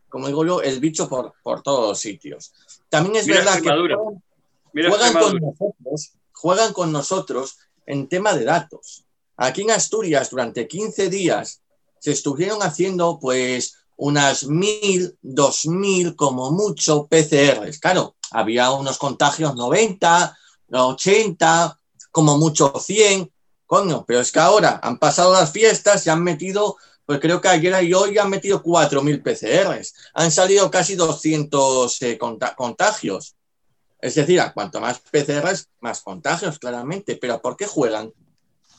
[0.10, 2.54] como digo yo, el bicho por, por todos los sitios.
[2.90, 9.06] También es verdad que juegan con nosotros juegan con nosotros en tema de datos.
[9.38, 11.62] Aquí en Asturias, durante 15 días,
[12.00, 17.80] se estuvieron haciendo pues unas mil, dos mil, como mucho PCRs.
[17.80, 20.38] Claro, había unos contagios 90,
[20.70, 21.80] 80,
[22.12, 23.32] como mucho 100.
[23.66, 27.48] Coño, pero es que ahora han pasado las fiestas y han metido, pues creo que
[27.48, 29.94] ayer y hoy han metido 4.000 PCRs.
[30.16, 32.20] Han salido casi 200 eh,
[32.58, 33.38] contagios.
[34.02, 37.16] Es decir, cuanto más PCRs, más contagios, claramente.
[37.16, 38.12] Pero ¿por qué juegan?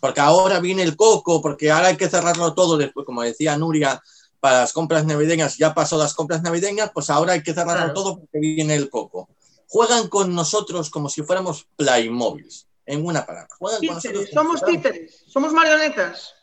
[0.01, 4.03] Porque ahora viene el coco, porque ahora hay que cerrarlo todo después, como decía Nuria,
[4.45, 8.19] para las compras navideñas, ya pasó las compras navideñas, pues ahora hay que cerrarlo todo
[8.19, 9.31] porque viene el coco.
[9.69, 12.47] Juegan con nosotros como si fuéramos Playmobil,
[12.85, 13.49] en una palabra.
[14.35, 16.35] somos títeres, somos marionetas.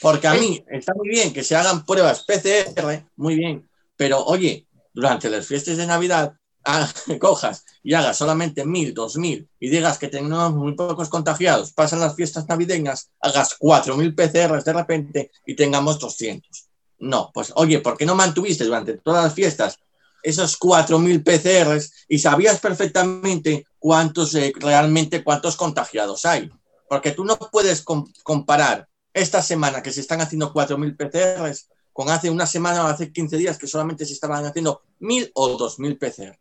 [0.00, 4.68] Porque a mí está muy bien que se hagan pruebas PCR, muy bien, pero oye,
[4.94, 6.34] durante las fiestas de Navidad
[7.20, 12.00] cojas y hagas solamente mil, dos mil y digas que tenemos muy pocos contagiados, pasan
[12.00, 16.68] las fiestas navideñas, hagas cuatro mil PCRs de repente y tengamos 200.
[16.98, 19.78] No, pues oye, ¿por qué no mantuviste durante todas las fiestas
[20.22, 26.50] esos cuatro mil PCRs y sabías perfectamente cuántos eh, realmente cuántos contagiados hay?
[26.88, 27.84] Porque tú no puedes
[28.22, 32.88] comparar esta semana que se están haciendo cuatro mil PCRs con hace una semana o
[32.88, 36.38] hace 15 días que solamente se estaban haciendo mil o dos mil PCRs.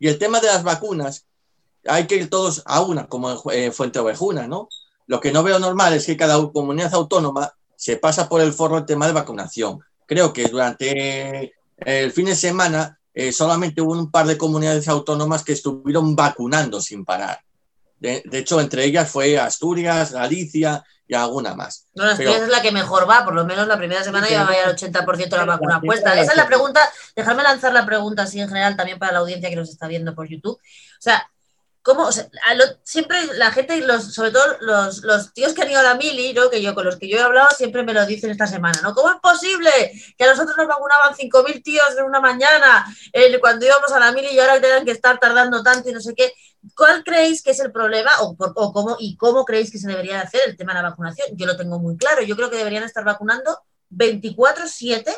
[0.00, 1.26] Y el tema de las vacunas,
[1.86, 4.68] hay que ir todos a una, como en eh, Fuente Ovejuna, ¿no?
[5.06, 8.78] Lo que no veo normal es que cada comunidad autónoma se pasa por el foro
[8.78, 9.80] el tema de vacunación.
[10.06, 15.44] Creo que durante el fin de semana eh, solamente hubo un par de comunidades autónomas
[15.44, 17.40] que estuvieron vacunando sin parar.
[18.00, 21.86] De, de hecho, entre ellas fue Asturias, Galicia y alguna más.
[21.94, 24.32] No, la Pero- es la que mejor va, por lo menos la primera semana Sí,
[24.32, 26.18] llevaba ya el 80% de la vacuna puesta.
[26.18, 26.80] Esa es la pregunta,
[27.14, 30.14] dejadme lanzar la pregunta así en general también para la audiencia que nos está viendo
[30.14, 30.56] por YouTube.
[30.56, 31.28] O sea,
[31.82, 32.04] ¿cómo?
[32.06, 35.80] o sea, lo- siempre la gente, los, sobre todo los, los tíos que han ido
[35.80, 36.48] a la mili, ¿no?
[36.48, 38.94] que yo con los que yo he hablado siempre me lo dicen esta semana, ¿no?
[38.94, 39.70] ¿Cómo es posible
[40.16, 44.12] que a nosotros nos vacunaban 5.000 tíos en una mañana eh, cuando íbamos a la
[44.12, 46.32] mili y ahora tengan que estar tardando tanto y no sé qué?
[46.76, 49.88] ¿Cuál creéis que es el problema o, por- o cómo, y cómo creéis que se
[49.88, 51.28] debería de hacer el tema de la vacunación?
[51.36, 52.22] Yo lo tengo muy claro.
[52.22, 53.58] Yo creo que deberían estar vacunando
[53.90, 55.10] 24-7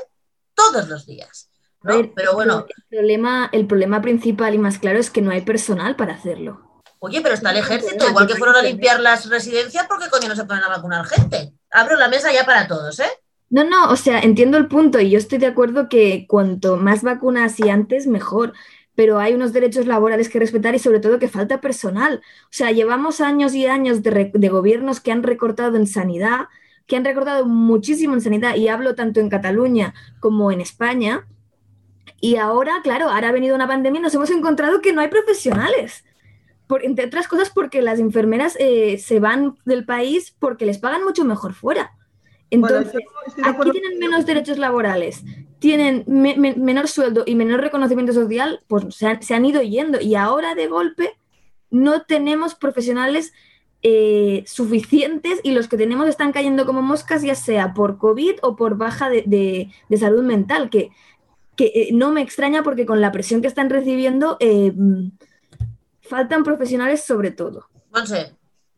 [0.54, 1.48] todos los días.
[1.82, 1.92] ¿no?
[1.92, 5.30] A ver, Pero bueno, el problema, el problema principal y más claro es que no
[5.32, 6.82] hay personal para hacerlo.
[7.00, 10.28] oye, pero está el ejército, igual que fueron a limpiar las residencias, ¿por qué coño
[10.28, 11.52] no se ponen a vacunar gente?
[11.70, 13.10] Abro la mesa ya para todos, ¿eh?
[13.50, 17.02] No, no, o sea, entiendo el punto y yo estoy de acuerdo que cuanto más
[17.02, 18.52] vacunas y antes, mejor.
[18.94, 22.20] Pero hay unos derechos laborales que respetar y sobre todo que falta personal.
[22.44, 26.48] O sea, llevamos años y años de, gobiernos que han recortado en sanidad,
[26.86, 31.26] que han recortado muchísimo en sanidad, y hablo tanto en Cataluña como en España.
[32.20, 35.08] Y ahora, claro, ahora ha venido una pandemia y nos hemos encontrado que no hay
[35.08, 36.04] profesionales.
[36.66, 41.04] Por, entre otras cosas porque las enfermeras eh, se van del país porque les pagan
[41.04, 41.92] mucho mejor fuera.
[42.52, 43.02] Entonces,
[43.42, 45.24] Aquí tienen menos derechos laborales,
[45.62, 49.62] tienen me- me- menor sueldo y menor reconocimiento social, pues se han, se han ido
[49.62, 51.16] yendo y ahora de golpe
[51.70, 53.32] no tenemos profesionales
[53.84, 58.56] eh, suficientes y los que tenemos están cayendo como moscas, ya sea por COVID o
[58.56, 59.22] por baja de,
[59.88, 60.90] de- salud mental, que,
[61.56, 65.12] que eh, no me extraña porque con la presión que están recibiendo eh, mm,
[66.00, 67.68] faltan profesionales sobre todo.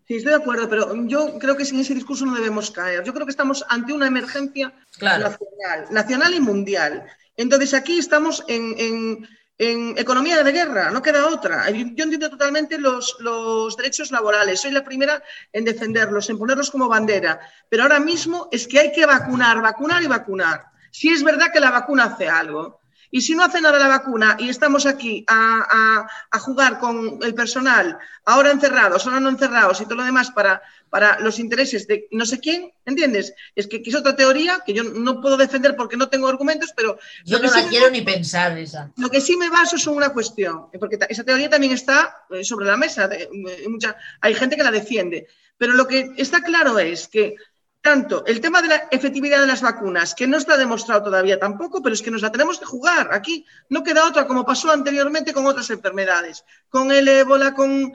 [0.06, 3.02] Sí, estoy de acuerdo, pero yo creo que en ese discurso no debemos caer.
[3.04, 5.22] Yo creo que estamos ante una emergencia claro.
[5.30, 7.04] nacional, nacional y mundial.
[7.36, 11.70] Entonces aquí estamos en, en- en economía de guerra, no queda otra.
[11.70, 16.70] Yo, yo entiendo totalmente los, los derechos laborales, soy la primera en defenderlos, en ponerlos
[16.72, 20.64] como bandera, pero ahora mismo es que hay que vacunar, vacunar y vacunar.
[20.90, 22.80] Si es verdad que la vacuna hace algo.
[23.16, 27.20] Y si no hace nada la vacuna y estamos aquí a, a- a jugar con
[27.22, 31.86] el personal, ahora encerrados, ahora no encerrados y todo lo demás para, para los intereses
[31.86, 33.32] de no sé quién, ¿entiendes?
[33.54, 36.72] Es que, que es otra teoría que yo no puedo defender porque no tengo argumentos,
[36.76, 38.90] pero Yo no sí la me- quiero ni pensar esa.
[38.96, 42.42] lo que sí me baso es en una cuestión, porque esa teoría también está eh,
[42.42, 46.42] sobre la mesa, de- eh, mucha- hay gente que la defiende, pero lo que está
[46.42, 47.36] claro es que
[47.84, 51.82] tanto el tema de la efectividad de las vacunas, que no está demostrado todavía tampoco,
[51.82, 53.10] pero es que nos la tenemos que jugar.
[53.12, 57.92] Aquí no queda otra, como pasó anteriormente con otras enfermedades, con el ébola, con,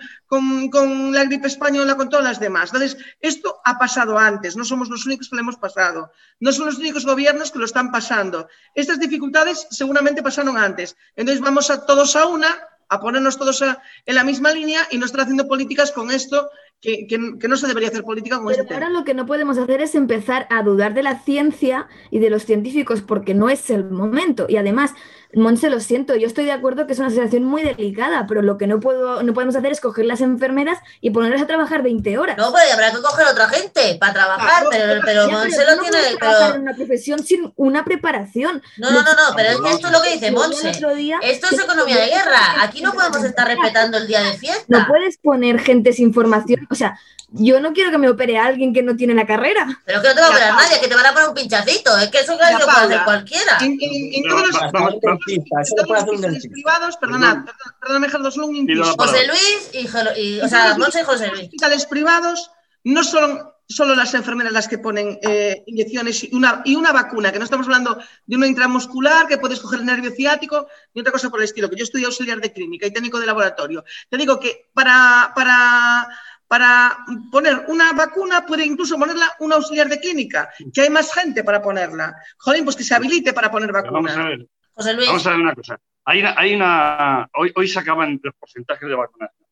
[1.12, 2.70] la gripe española, con todas las demás.
[2.72, 6.68] Entonces, esto ha pasado antes, no somos los únicos que lo hemos pasado, no son
[6.68, 8.48] los únicos gobiernos que lo están pasando.
[8.76, 10.96] Estas dificultades seguramente pasaron antes.
[11.16, 12.56] Entonces, vamos a todos a una,
[12.90, 17.08] a ponernos todos en la misma línea y no estar haciendo políticas con esto, que,
[17.08, 19.00] que- que no se debería hacer política con Pero este ahora tema.
[19.00, 22.46] lo que no podemos hacer es empezar a dudar de la ciencia y de los
[22.46, 24.46] científicos porque no es el momento.
[24.48, 24.94] Y además,
[25.34, 28.58] Monse, lo siento, yo estoy de acuerdo que es una situación muy delicada, pero lo
[28.58, 32.18] que no, puedo, no podemos hacer es coger las enfermeras y ponerlas a trabajar 20
[32.18, 32.36] horas.
[32.36, 35.70] No, pero habrá que coger otra gente para trabajar, Claro, pero, pero Ya, Monse pero
[35.70, 35.98] lo no tiene.
[36.20, 36.56] Pero...
[36.56, 38.64] en una profesión sin una preparación.
[38.78, 40.70] No, no, no, no, pero es que esto es lo que dice Monse.
[40.72, 42.64] Esto es economía de guerra.
[42.64, 44.88] Aquí no podemos estar respetando el día de No fiesta.
[44.88, 46.68] puedes poner gente sin formación.
[46.72, 47.00] O sea,
[47.32, 49.68] yo no quiero que me opere a alguien que no tiene la carrera.
[49.86, 51.98] Pero que no te va a operar nadie, que te van a poner un pinchacito.
[51.98, 52.82] Es que eso Ya, lo puede Paula.
[52.96, 53.58] hacer cualquiera.
[53.62, 58.32] En, en- en Pero todos los, los- puede los hospitales privados, perdonad, perdón, perdóname, Gerardo,
[58.32, 58.96] solo un inciso.
[58.96, 59.12] Paula.
[59.12, 61.44] José Luis y, o En sea, todos los Monse y José Luis.
[61.44, 62.52] hospitales privados
[62.84, 67.32] no son solo las enfermeras las que ponen eh, inyecciones y una, y una vacuna,
[67.32, 71.12] que no estamos hablando de una intramuscular que puedes coger el nervio ciático ni otra
[71.12, 73.84] cosa por el estilo, que yo estudié auxiliar de clínica y técnico de laboratorio.
[74.10, 76.08] Te digo que para, para,
[76.50, 81.44] para poner una vacuna puede incluso ponerla un auxiliar de clínica, que hay más gente
[81.44, 82.16] para ponerla.
[82.40, 85.08] Jolín, pues que se habilite para poner Pero Vamos a ver, José Luis.
[85.08, 85.80] vamos a ver una cosa.
[86.06, 89.46] Hay una, hay una hoy, hoy se acaban los porcentajes de vacunación.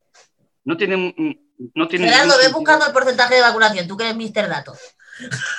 [0.64, 1.14] No tienen,
[1.76, 3.88] no tienen Gerardo, ve buscando el porcentaje de vacunación.
[3.88, 4.80] Tú que eres Mister Datos.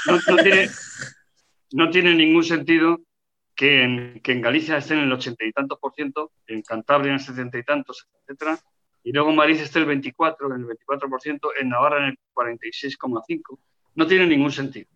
[0.07, 0.70] no, no tiene,
[1.70, 2.98] no tiene ningún sentido
[3.55, 7.11] que en, que en Galicia esté en el ochenta y tantos por ciento, en Cantabria
[7.11, 8.59] en el setenta y tantos, etcétera,
[9.03, 12.05] y luego en Madrid esté el 24, en el 24 por ciento, en Navarra en
[12.11, 13.59] el 46,5.
[13.95, 14.89] No tiene ningún sentido,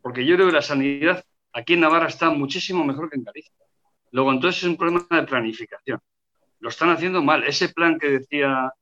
[0.00, 3.54] porque yo creo que la sanidad aquí en Navarra está muchísimo mejor que en Galicia.
[4.12, 6.00] Luego, entonces es un problema de planificación.
[6.60, 7.44] Lo están haciendo mal.
[7.44, 8.72] Ese plan que decía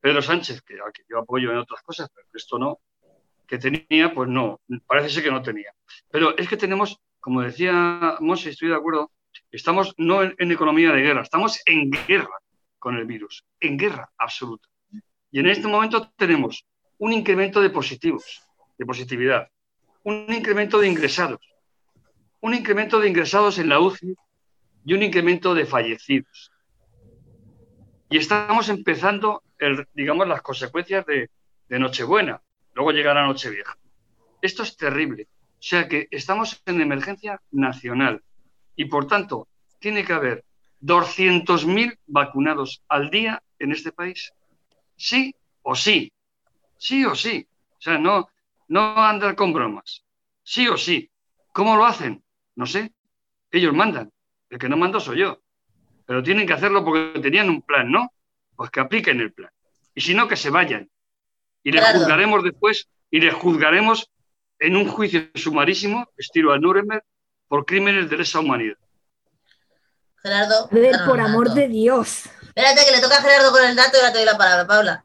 [0.00, 0.76] Pedro Sánchez, que,
[1.08, 2.80] yo apoyo en otras cosas, pero esto no,
[3.46, 5.72] que tenía, pues no, parece ser que no tenía.
[6.10, 9.12] Pero es que tenemos, como decía Monse, estoy de acuerdo,
[9.50, 12.38] estamos no en economía de guerra, estamos en guerra
[12.78, 14.68] con el virus, en guerra absoluta.
[15.30, 16.64] Y en este momento tenemos
[16.98, 18.42] un incremento de positivos,
[18.78, 19.48] de positividad,
[20.04, 21.40] un incremento de ingresados,
[22.40, 24.14] un incremento de ingresados en la UCI
[24.84, 26.52] y un incremento de fallecidos.
[28.08, 29.42] Y estamos empezando,
[29.94, 31.28] digamos, las consecuencias de,
[31.68, 32.40] de Nochebuena.
[32.74, 33.76] Luego llegará Nochevieja.
[34.40, 35.26] Esto es terrible.
[35.58, 38.22] O sea que estamos en emergencia nacional
[38.76, 39.48] y por tanto
[39.80, 40.44] tiene que haber
[40.82, 44.32] 200.000 vacunados al día en este país.
[44.96, 46.12] Sí o sí.
[46.78, 47.46] Sí o sí.
[47.78, 48.28] O sea, no,
[48.68, 50.04] no andar con bromas.
[50.42, 51.10] Sí o sí.
[51.52, 52.22] ¿Cómo lo hacen?
[52.54, 52.92] No sé.
[53.50, 54.12] Ellos mandan.
[54.50, 55.40] El que no mando soy yo.
[56.06, 58.12] Pero tienen que hacerlo porque tenían un plan, ¿no?
[58.54, 59.50] Pues que apliquen el plan.
[59.94, 60.90] Y si no, que se vayan.
[61.62, 64.10] Y les juzgaremos después y les juzgaremos
[64.58, 67.02] en un juicio sumarísimo, estilo a Nuremberg,
[67.48, 68.76] por crímenes de lesa humanidad.
[70.26, 70.68] Gerardo.
[71.06, 72.24] por amor de Dios.
[72.42, 74.66] Espérate, que le toca a Gerardo con el dato y ahora te doy la palabra,
[74.66, 75.04] Paula.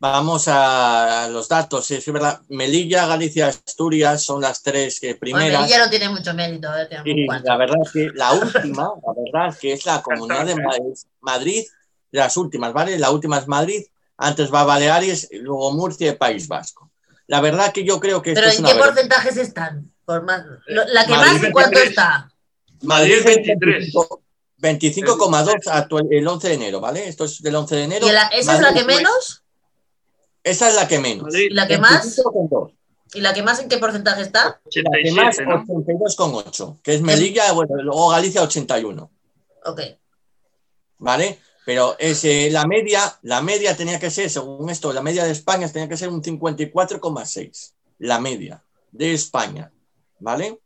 [0.00, 1.88] Vamos a los datos.
[1.92, 5.60] Es verdad, Melilla, Galicia, Asturias son las tres que primeras.
[5.60, 6.68] Melilla no tiene mucho mérito.
[7.04, 10.94] y la verdad es que la última, la verdad que es la Comunidad de Madrid,
[11.20, 11.64] Madrid,
[12.10, 12.98] las últimas, ¿vale?
[12.98, 13.84] La última es Madrid,
[14.16, 16.90] antes va Baleares, luego Murcia y País Vasco.
[17.28, 18.34] La verdad que yo creo que...
[18.34, 19.90] ¿Pero en qué porcentajes están?
[20.04, 22.28] Por más, ¿La que más cuánto está?
[22.82, 23.92] Madrid 23.
[24.62, 27.08] 25,2 el 11 de enero, ¿vale?
[27.08, 28.06] Esto es del 11 de enero.
[28.06, 29.42] ¿Y esa es la que menos?
[30.44, 31.34] Esa es la que menos.
[31.34, 32.20] ¿Y la que más?
[33.14, 34.60] ¿Y la que más en qué porcentaje está?
[34.64, 39.10] 87, la que más, 82,8, que es Melilla, bueno, luego Galicia 81.
[39.66, 39.80] Ok.
[40.98, 41.38] ¿Vale?
[41.66, 45.70] Pero es, la media, la media tenía que ser, según esto, la media de España
[45.70, 47.72] tenía que ser un 54,6.
[47.98, 49.70] La media de España.
[50.20, 50.61] ¿Vale?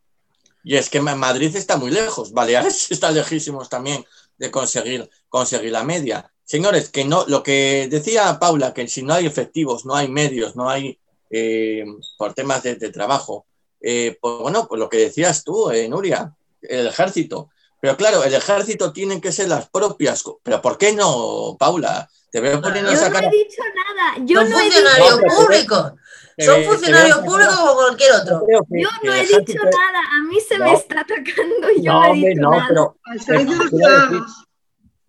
[0.67, 4.05] Y es que Madrid está muy lejos, Baleares está lejísimos también
[4.37, 6.29] de conseguir, conseguir la media.
[6.43, 10.57] Señores, que no, lo que decía Paula, que si no hay efectivos, no hay medios,
[10.57, 10.99] no hay
[11.31, 11.85] eh,
[12.19, 13.47] por temas de, trabajo,
[13.81, 17.49] eh, pues bueno, pues lo que decías tú, eh, Nuria, el ejército.
[17.81, 20.25] Pero claro, el ejército tienen que ser las propias.
[20.43, 22.11] Pero ¿por qué no, Paula?
[22.33, 24.25] Te veo poniendo Yo no he dicho nada.
[24.25, 25.37] Yo no he dicho...
[25.37, 25.93] públicos.
[26.39, 28.47] Son funcionarios públicos como cualquier otro.
[28.69, 32.13] Yo no he dicho nada, a mí se me está atacando y yo no, he
[32.15, 32.95] dicho nada.
[33.27, 34.27] Pero,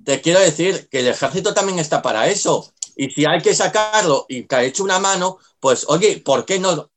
[0.04, 2.72] te quiero decir que el ejército también está para eso.
[2.96, 6.60] Y si hay que sacarlo y que ha hecho una mano, pues oye, ¿por qué
[6.60, 6.90] no?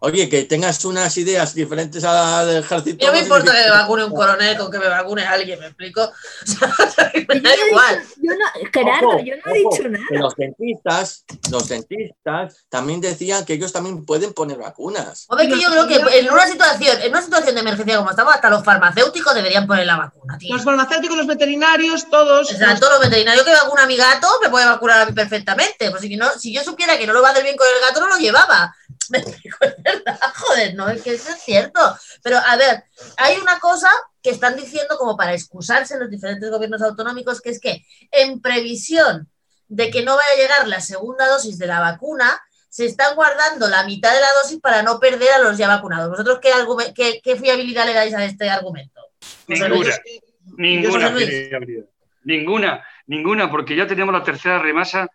[0.00, 3.04] Oye, que tengas unas ideas diferentes al ejército.
[3.04, 6.12] No me importa que me vacune un coronel con que me vacune alguien, ¿me explico?
[7.28, 8.02] me da igual.
[8.16, 10.04] Yo no, Gerardo, yo no he dicho nada.
[10.10, 15.26] Los dentistas, los dentistas también decían que ellos también pueden poner vacunas.
[15.28, 18.34] Hombre, que yo creo que en una situación, en una situación de emergencia como estamos,
[18.34, 22.52] hasta los farmacéuticos deberían poner la vacuna, Los farmacéuticos, los veterinarios, todos.
[22.52, 25.12] O sea, todos los veterinarios que vacuna a mi gato me puede vacunar a mí
[25.12, 25.90] perfectamente.
[25.90, 27.80] Pues si, no, si yo supiera que no lo va a hacer bien con el
[27.80, 28.74] gato, no lo llevaba.
[29.10, 31.80] Me explico, es verdad, joder, no, es que eso es cierto.
[32.22, 32.84] Pero a ver,
[33.16, 33.90] hay una cosa
[34.22, 39.28] que están diciendo como para excusarse los diferentes gobiernos autonómicos, que es que en previsión
[39.68, 43.68] de que no vaya a llegar la segunda dosis de la vacuna, se están guardando
[43.68, 46.10] la mitad de la dosis para no perder a los ya vacunados.
[46.10, 46.38] ¿Vosotros
[46.94, 49.00] qué, qué, fiabilidad le dais a este argumento?
[49.46, 49.94] Ninguna,
[50.56, 51.84] ninguna fiabilidad.
[52.24, 55.08] Ninguna, ninguna, porque ya tenemos la tercera remasa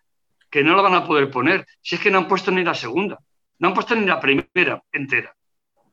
[0.50, 1.66] que no la van a poder poner.
[1.80, 3.18] Si es que no han puesto ni la segunda.
[3.58, 5.34] No han puesto ni la primera entera.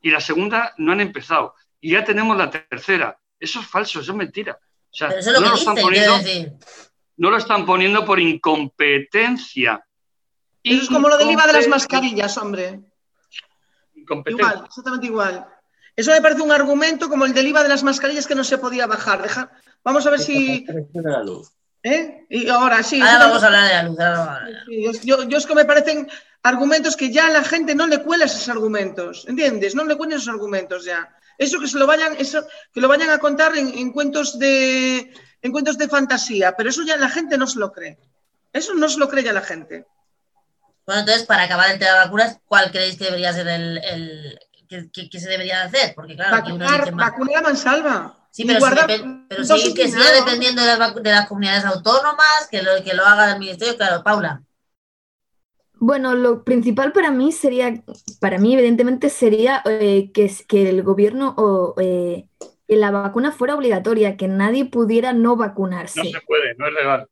[0.01, 1.55] Y la segunda no han empezado.
[1.79, 3.17] Y ya tenemos la tercera.
[3.39, 4.57] Eso es falso, eso es mentira.
[4.91, 6.19] O sea, no, lo están poniendo,
[7.17, 9.85] no lo están poniendo por incompetencia.
[10.63, 12.81] Eso es como lo del IVA de las mascarillas, hombre.
[13.95, 15.47] Igual, exactamente igual.
[15.95, 18.57] Eso me parece un argumento como el del IVA de las mascarillas que no se
[18.57, 19.21] podía bajar.
[19.21, 19.51] Deja...
[19.83, 20.65] Vamos a ver si.
[21.83, 22.25] ¿Eh?
[22.29, 23.01] Y ahora sí.
[23.01, 25.01] Ahora vamos a hablar de la luz.
[25.03, 26.07] yo, yo, es que me parecen
[26.43, 29.75] argumentos que ya a la gente no le cuela esos argumentos, ¿entiendes?
[29.75, 31.15] No le cuelan esos argumentos ya.
[31.37, 35.51] Eso que se lo vayan, eso, que lo vayan a contar en, cuentos de en
[35.51, 37.97] cuentos de fantasía, pero eso ya la gente no se lo cree.
[38.53, 39.85] Eso no se lo cree ya la gente.
[40.85, 44.39] Bueno, entonces, para acabar el tema de vacunas, ¿cuál creéis que debería ser el, el
[44.67, 45.93] que, se debería hacer?
[45.95, 48.17] Porque claro, Vacunar, vacuna a mansalva.
[48.31, 48.59] Sí, pero,
[49.27, 53.05] pero sí que siga dependiendo de las, de las, comunidades autónomas, que lo, que lo
[53.05, 54.41] haga el ministerio, claro, Paula.
[55.83, 57.73] Bueno, lo principal para mí sería,
[58.19, 62.27] para mí evidentemente sería eh, que, que el gobierno o eh,
[62.67, 66.03] la vacuna fuera obligatoria, que nadie pudiera no vacunarse.
[66.03, 67.07] No se puede, no es legal.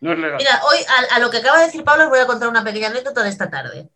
[0.00, 0.38] No es legal.
[0.38, 0.78] Mira, hoy
[1.12, 3.28] a, lo que acaba de decir Pablo os voy a contar una pequeña anécdota de
[3.28, 3.88] esta tarde.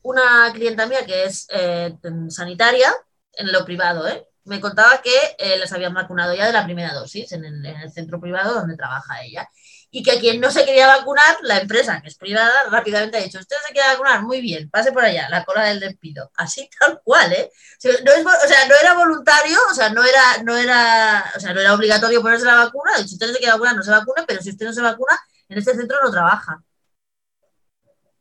[0.00, 1.94] Una clienta mía que es eh,
[2.30, 2.90] sanitaria,
[3.34, 4.06] en lo privado,
[4.44, 5.12] me contaba que
[5.58, 8.78] les habían vacunado ya de la primera dosis en el, en el centro privado donde
[8.78, 9.46] trabaja ella
[9.94, 13.38] y que quien no se quería vacunar, la empresa, que es privada, rápidamente ha dicho,
[13.38, 16.32] usted se quiere vacunar, muy bien, pase por allá, la cola del despido.
[16.34, 17.50] Así tal cual, ¿eh?
[17.52, 21.74] o sea, no era voluntario, o sea, no era, no era, o sea, no era
[21.74, 24.50] obligatorio ponerse la vacuna, si usted no se quiere vacunar, no se vacuna, pero si
[24.50, 26.62] usted no se vacuna, en este centro no trabaja.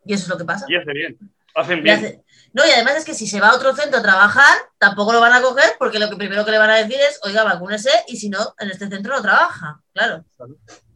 [0.04, 0.66] Y eso es lo que pasa.
[0.68, 1.18] Y hace bien,
[1.56, 2.22] hacen bien.
[2.54, 5.22] No, y además es que si se va a otro centro a trabajar, tampoco lo
[5.22, 7.92] van a coger porque lo que primero que le van a decir es, oiga, vacúnese
[8.08, 10.26] y si no, en este centro no trabaja, claro.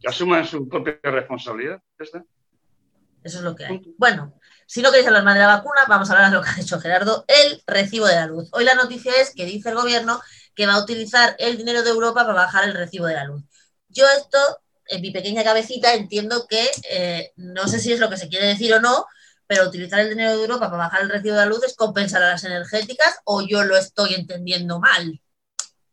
[0.06, 1.82] Asuman su propia responsabilidad.
[1.98, 3.94] Eso es lo que hay.
[3.98, 6.50] Bueno, si no queréis hablar más de la vacuna, vamos a hablar de lo que
[6.50, 8.48] ha dicho Gerardo, el recibo de la luz.
[8.52, 10.20] Hoy la noticia es que dice el gobierno
[10.54, 13.42] que va a utilizar el dinero de Europa para bajar el recibo de la luz.
[13.88, 14.38] Yo esto,
[14.86, 18.46] en mi pequeña cabecita, entiendo que eh, no sé si es lo que se quiere
[18.46, 19.06] decir o no,
[19.46, 22.22] pero utilizar el dinero de Europa para bajar el recibo de la luz es compensar
[22.22, 25.20] a las energéticas o yo lo estoy entendiendo mal.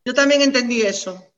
[0.06, 1.32] Yo también entendí eso.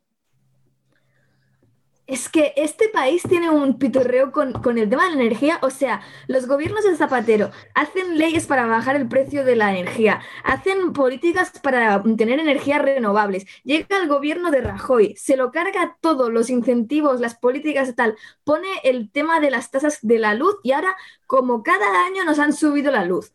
[2.07, 5.59] Es que este país tiene un pitorreo con, el tema de la energía.
[5.63, 10.21] O sea, los gobiernos de Zapatero hacen leyes para bajar el precio de la energía,
[10.43, 13.47] hacen políticas para tener energías renovables.
[13.63, 18.15] Llega el gobierno de Rajoy, se lo carga todo, los incentivos, las políticas y tal,
[18.43, 22.37] pone el tema de las tasas de la luz y ahora, como cada año nos
[22.37, 23.33] han subido la luz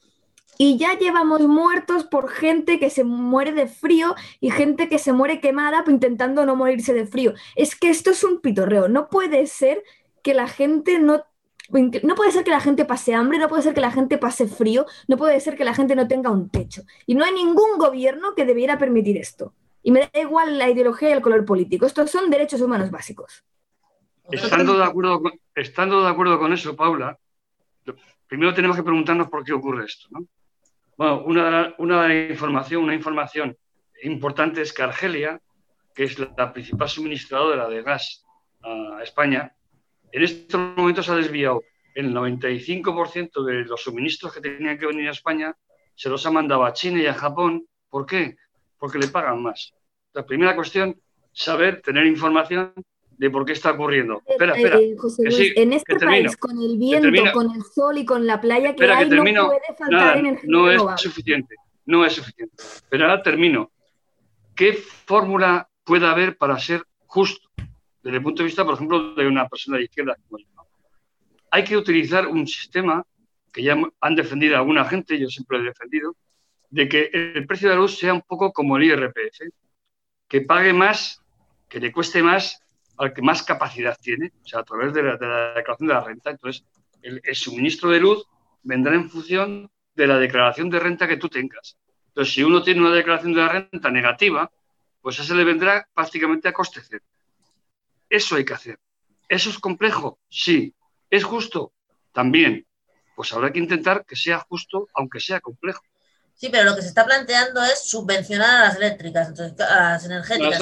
[0.63, 5.15] y ya llevamos muertos por gente que se muere de frío y gente que se
[5.15, 7.33] muere quemada intentando no morirse de frío.
[7.57, 8.87] Es que esto es un pitorreo.
[8.87, 9.83] No puede ser
[10.23, 11.25] que la gente no...
[12.03, 14.49] No puede ser que la gente pase hambre, no puede ser que la gente pase
[14.49, 16.83] frío, no puede ser que la gente no tenga un techo.
[17.07, 19.55] Y no hay ningún gobierno que debiera permitir esto.
[19.83, 21.87] Y me da igual la ideología y el color político.
[21.87, 23.45] Estos son derechos humanos básicos.
[24.31, 27.19] Estando de acuerdo con, estando de acuerdo con eso, Paula,
[28.27, 30.07] primero tenemos que preguntarnos por qué ocurre esto.
[30.11, 30.27] ¿no?
[31.01, 33.57] Bueno, una, una, información, una información
[34.03, 35.41] importante es que Argelia,
[35.95, 38.23] que es la principal suministradora de gas
[38.63, 39.51] a España,
[40.13, 41.63] en estos momentos ha desviado
[41.95, 45.57] el 95% de los suministros que tenían que venir a España,
[45.95, 47.67] se los ha mandado a China y a Japón.
[47.89, 48.37] ¿Por qué?
[48.79, 49.73] Porque le pagan más.
[50.13, 51.01] La primera cuestión,
[51.33, 52.75] saber, tener información
[53.21, 54.23] de por qué está ocurriendo.
[54.25, 54.79] Espera, espera.
[54.79, 58.41] Eh, José Luis, en este país, con el viento, con el sol y con la
[58.41, 61.55] playa que hay, no puede faltar energía No es suficiente,
[61.85, 62.57] no es suficiente.
[62.89, 63.71] Pero ahora termino.
[64.57, 67.47] ¿Qué fórmula puede haber para ser justo?
[68.03, 70.47] Desde el punto de vista, por ejemplo, de una persona de izquierda como yo.
[71.51, 73.05] Hay que utilizar un sistema
[73.53, 76.17] que ya han defendido alguna gente, yo siempre lo he defendido,
[76.71, 79.41] de que el precio de la luz sea un poco como el IRPF,
[80.27, 81.23] que pague más,
[81.69, 82.63] que le cueste más
[83.01, 85.17] al que más capacidad tiene, o sea, a través de la,
[85.55, 86.31] declaración de la renta.
[86.31, 86.65] Entonces,
[87.01, 88.27] el, suministro de luz
[88.63, 91.79] vendrá en función de la declaración de renta que tú tengas.
[92.09, 94.51] Entonces, si uno tiene una declaración de la renta negativa,
[95.01, 97.03] pues ese le vendrá prácticamente a coste cero.
[98.11, 98.79] Eso hay que hacer.
[99.29, 100.19] ¿Eso es complejo?
[100.29, 100.75] Sí.
[101.09, 101.73] ¿Es justo?
[102.13, 102.67] También.
[103.17, 105.83] Pues habrá que intentar que sea justo, aunque sea complejo.
[106.35, 110.61] Sí, pero lo que se está planteando es subvencionar a las eléctricas, a las energéticas.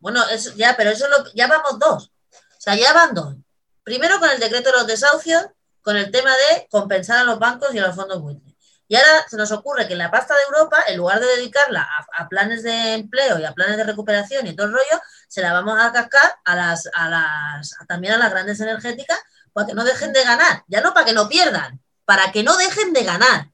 [0.00, 2.10] Bueno, eso, ya, pero eso lo, ya vamos dos.
[2.32, 3.36] O sea, ya van dos.
[3.84, 5.46] Primero con el decreto de los desahucios,
[5.82, 8.54] con el tema de compensar a los bancos y a los fondos buitres.
[8.88, 12.28] Y ahora se nos ocurre que la pasta de Europa, en lugar de dedicarla a,
[12.28, 15.78] planes de empleo y a planes de recuperación y todo el rollo, se la vamos
[15.78, 19.18] a cascar a las, a las, también a las grandes energéticas
[19.52, 20.64] para que no dejen de ganar.
[20.66, 23.50] Ya no para que no pierdan, para que no dejen de ganar.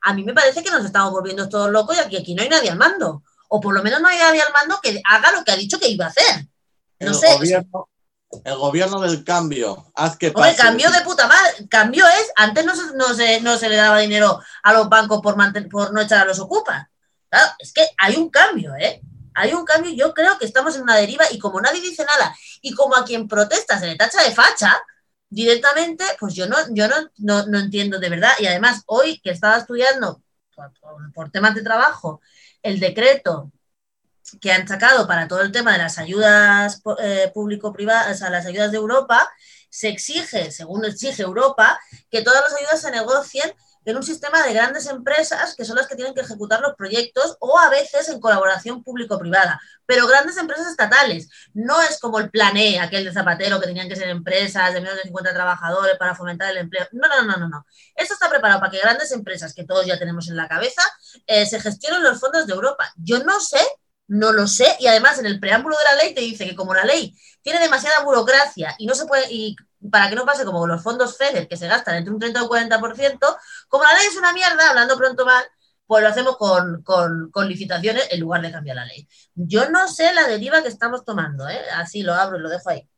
[0.00, 2.48] A mí me parece que nos estamos volviendo todos locos y aquí, aquí no hay
[2.48, 5.44] nadie al mando o por lo menos no hay nadie al mando que haga lo
[5.44, 6.46] que ha dicho que iba a hacer.
[7.00, 7.34] No el sé.
[7.34, 7.88] Gobierno,
[8.44, 10.50] el gobierno del cambio, haz que pase.
[10.50, 12.74] el cambio de puta madre, cambio es, antes no
[13.14, 15.36] se, no se, le daba dinero a los bancos por,
[15.70, 16.86] por no echar a los ocupas.
[17.30, 19.00] Claro, es que hay un cambio, ¿eh?
[19.34, 22.34] Hay un cambio, yo creo que estamos en una deriva y como nadie dice nada
[22.60, 24.76] y como a quien protesta se le tacha de facha,
[25.30, 26.86] directamente, pues yo no, yo
[27.18, 28.32] no, no, entiendo de verdad.
[28.38, 30.22] Y además, hoy que estaba estudiando
[31.14, 32.20] por temas de trabajo
[32.62, 33.52] el decreto
[34.40, 38.46] que han sacado para todo el tema de las ayudas eh, público-privadas, o sea, las
[38.46, 39.28] ayudas de Europa,
[39.70, 41.78] se exige, según exige Europa,
[42.10, 43.52] que todas las ayudas se negocien
[43.88, 47.38] en un sistema de grandes empresas que son las que tienen que ejecutar los proyectos
[47.40, 51.30] o a veces en colaboración público-privada, pero grandes empresas estatales.
[51.54, 54.82] No es como el plan E, aquel de Zapatero, que tenían que ser empresas de
[54.82, 56.86] menos de 50 trabajadores para fomentar el empleo.
[56.92, 57.64] No, no, no, no, no.
[57.94, 60.82] Esto está preparado para que grandes empresas, que todos ya tenemos en la cabeza,
[61.26, 62.92] eh, se gestionen los fondos de Europa.
[62.96, 63.60] Yo no sé
[64.08, 64.66] no lo sé.
[64.80, 67.60] Y además en el preámbulo de la ley te dice que como la ley tiene
[67.60, 69.26] demasiada burocracia y no se puede,
[69.90, 72.48] para que no pase como los fondos FEDER que se gastan entre un 30 o
[72.48, 73.36] 40%,
[73.68, 75.44] como la ley es una mierda, hablando pronto mal,
[75.86, 79.08] pues lo hacemos con, licitaciones en lugar de cambiar la ley.
[79.34, 81.60] Yo no sé la deriva que estamos tomando, ¿eh?
[81.74, 82.88] así lo abro y lo dejo ahí.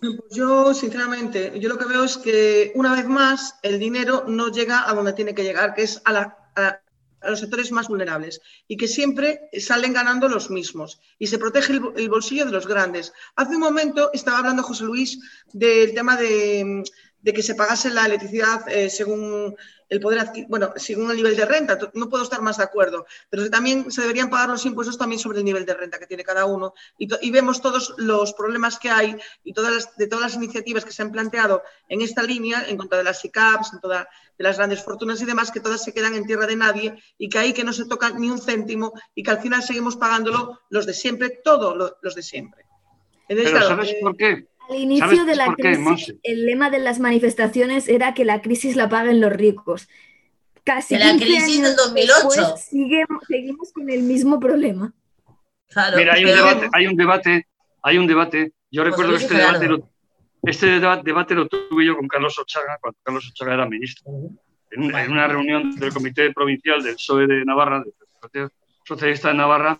[0.00, 4.48] Pues yo, sinceramente, yo lo que veo es que una vez más el dinero no
[4.48, 6.82] llega a donde tiene que llegar, que es a, la,
[7.20, 11.72] a los sectores más vulnerables y que siempre salen ganando los mismos y se protege
[11.72, 13.12] el, bolsillo de los grandes.
[13.36, 15.18] Hace un momento estaba hablando José Luis
[15.52, 16.82] del tema de,
[17.20, 19.56] de que se pagase la electricidad eh, según
[19.88, 21.78] el poder adqui- bueno, según el nivel de renta.
[21.94, 25.38] No puedo estar más de acuerdo, pero también se deberían pagar los impuestos también sobre
[25.38, 26.74] el nivel de renta que tiene cada uno.
[26.98, 30.92] Y, vemos todos los problemas que hay y todas las, de todas las iniciativas que
[30.92, 34.56] se han planteado en esta línea, en contra de las SICAPs, en toda, de las
[34.56, 37.52] grandes fortunas y demás, que todas se quedan en tierra de nadie y que ahí
[37.52, 40.94] que no se toca ni un céntimo y que al final seguimos pagándolo los de
[40.94, 42.64] siempre, todos lo- los de siempre.
[43.26, 44.46] Pero ¿sabes eh, por qué?
[44.68, 46.18] Al inicio ¿Sabes de la qué, crisis, Monse?
[46.22, 49.88] el lema de las manifestaciones era que la crisis la paguen los ricos.
[50.64, 52.12] Casi De la 15 crisis años del 2008.
[52.14, 54.92] después, seguimos, seguimos con el mismo problema.
[55.68, 57.46] Claro, Mira, hay un debate, hay un debate,
[57.82, 58.52] hay un debate.
[58.70, 59.90] Yo José recuerdo que este debate, lo,
[60.42, 64.04] este deba- debate lo tuve yo con Carlos Ochaga, cuando Carlos Ochaga era ministro.
[64.70, 68.50] En, un- en una reunión del Comité Provincial del PSOE de Navarra, del Partido
[68.84, 69.78] Socialista de Navarra,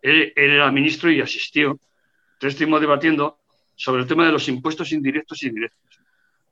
[0.00, 1.78] él, él era ministro y asistió.
[2.34, 3.38] Entonces estuvimos debatiendo
[3.76, 6.00] sobre el tema de los impuestos indirectos y directos.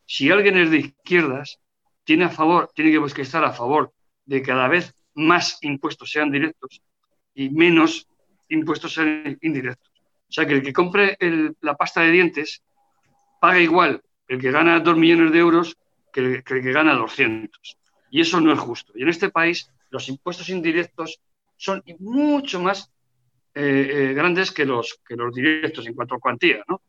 [0.06, 1.58] Si alguien es de izquierdas,
[2.04, 3.92] tiene a favor, tiene que estar a favor
[4.26, 6.82] de que cada vez más impuestos sean directos
[7.34, 8.06] y menos
[8.48, 9.90] impuestos sean indirectos.
[10.28, 11.16] O sea, que el que compre
[11.60, 12.62] la pasta de dientes
[13.40, 15.76] paga igual el que gana 2 millones de euros
[16.12, 17.78] que el, que el que gana 200.
[18.10, 18.92] Y eso no es justo.
[18.94, 21.20] Y en este país los impuestos indirectos
[21.56, 22.90] son mucho más
[23.54, 26.64] eh, eh, grandes que los, que los directos en cuanto a cuantía.
[26.68, 26.82] ¿no?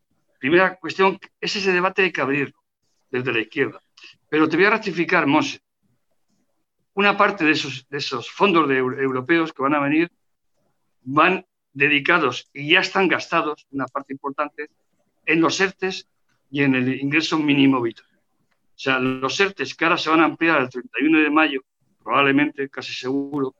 [0.45, 2.61] Primera cuestión, es ese debate hay que abrirlo
[3.09, 3.81] desde la izquierda.
[4.29, 5.59] Pero te voy a ratificar, Monse,
[6.93, 10.11] una parte de esos, de esos fondos de eu- europeos que van a venir
[11.01, 11.43] van
[11.73, 14.69] dedicados y ya están gastados, una parte importante,
[15.25, 16.07] en los ERTES
[16.51, 18.05] y en el ingreso mínimo vital.
[18.13, 21.61] O sea, los ERTES que ahora se van a ampliar al 31 de mayo,
[22.03, 23.55] probablemente, casi seguro,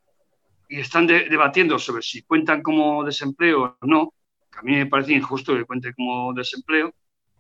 [0.70, 4.14] y están de- debatiendo sobre si cuentan como desempleo o no,
[4.56, 6.94] a mí me parece injusto que cuente como desempleo,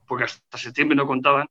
[0.07, 1.47] porque hasta septiembre no contaban,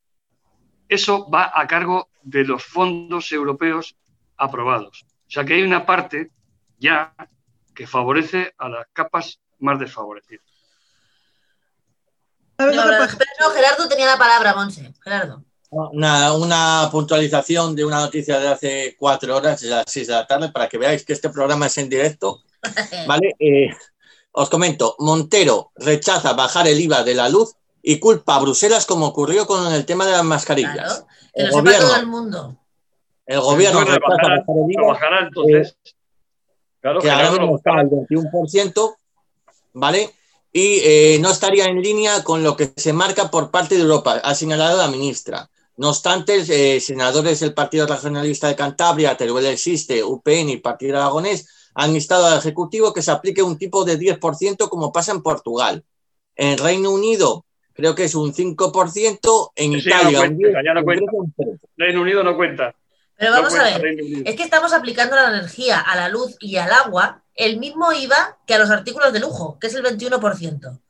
[0.89, 3.97] eso va a cargo de los fondos europeos
[4.37, 5.05] aprobados.
[5.27, 6.31] O sea que hay una parte
[6.79, 7.15] ya
[7.75, 10.45] que favorece a las capas más desfavorecidas.
[12.57, 14.93] ¿sabes No, no, Gerardo tenía la palabra, Monse.
[15.03, 15.45] Gerardo.
[15.93, 20.27] Nada, una puntualización de una noticia de hace cuatro horas, de las seis de la
[20.27, 22.43] tarde, para que veáis que este programa es en directo.
[23.09, 23.35] ¿Vale?
[23.41, 23.71] Eh,
[24.37, 29.07] os comento, Montero rechaza bajar el IVA de la luz y culpa a Bruselas como
[29.07, 30.75] ocurrió con el tema de las mascarillas.
[30.75, 32.57] Claro, que El lo sepa gobierno, todo el mundo.
[33.27, 35.77] el gobierno rechaza bajará- bajar el IVA, Trabajará entonces.
[36.81, 38.97] Claro, que ahora mismo está al 21%,
[39.73, 40.11] ¿vale?
[40.53, 44.21] Y eh, no estaría en línea con lo que se marca por parte de Europa,
[44.23, 45.49] ha señalado la ministra.
[45.77, 51.49] No obstante, eh, senadores del Partido Regionalista de Cantabria, Teruel Existe, UPN y Partido Aragonés
[51.75, 55.85] han instado al Ejecutivo que se aplique un tipo de 10% como pasa en Portugal.
[56.37, 60.61] En Reino Unido creo que es un 5%, en Sí, ya Italia no un cuenta,
[60.61, 61.05] 10%, ya no en cuenta.
[61.05, 61.61] Grecia un 13%.
[61.77, 62.75] Reino Unido no cuenta.
[63.17, 66.37] Pero no vamos a ver, es que estamos aplicando a la energía, a la luz
[66.41, 69.85] y al agua el mismo IVA que a los artículos de lujo, que es el
[69.85, 70.81] 21%.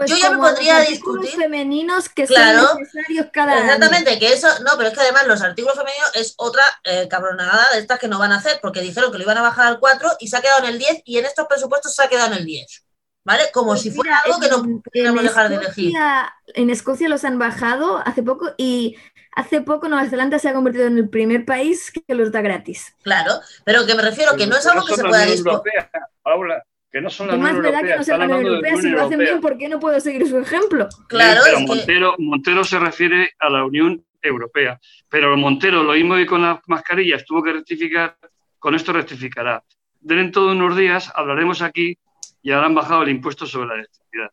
[0.00, 1.42] Pues Yo ya me podría artículos discutir.
[1.44, 2.68] femeninos que Claro.
[2.68, 3.64] son necesarios cada año.
[3.64, 7.68] Exactamente, que eso, no, pero es que además los artículos femeninos es otra eh, cabronada
[7.74, 9.78] de estas que no van a hacer, porque dijeron que lo iban a bajar al
[9.78, 12.32] 4 y se ha quedado en el 10 y en estos presupuestos se ha quedado
[12.32, 12.84] en el 10.
[13.24, 13.50] ¿Vale?
[13.52, 14.82] Como Pues si mira, fuera algo que no en-
[15.18, 15.92] en dejar de elegir.
[16.54, 18.96] En Escocia los han bajado hace poco y
[19.36, 22.94] hace poco Nueva Zelanda se ha convertido en el primer país que los da gratis.
[23.02, 23.34] Claro,
[23.64, 25.72] pero que me refiero que no es algo que se pueda discutir.
[26.90, 28.76] Europea, que no son la Unión da que Europea, no sea la Unión Europea.
[28.76, 29.16] Si lo hacen Europea.
[29.32, 30.88] bien, ¿por qué no puedo seguir su ejemplo?
[31.08, 34.78] Claro, pero es que- Montero, Montero se refiere a la Unión Europea.
[35.08, 38.16] Pero Montero, lo mismo que con las mascarillas, tuvo que rectificar,
[38.58, 39.62] con esto rectificará.
[40.00, 41.98] Dentro de unos días hablaremos aquí
[42.42, 44.30] y habrán bajado el impuesto sobre la electricidad.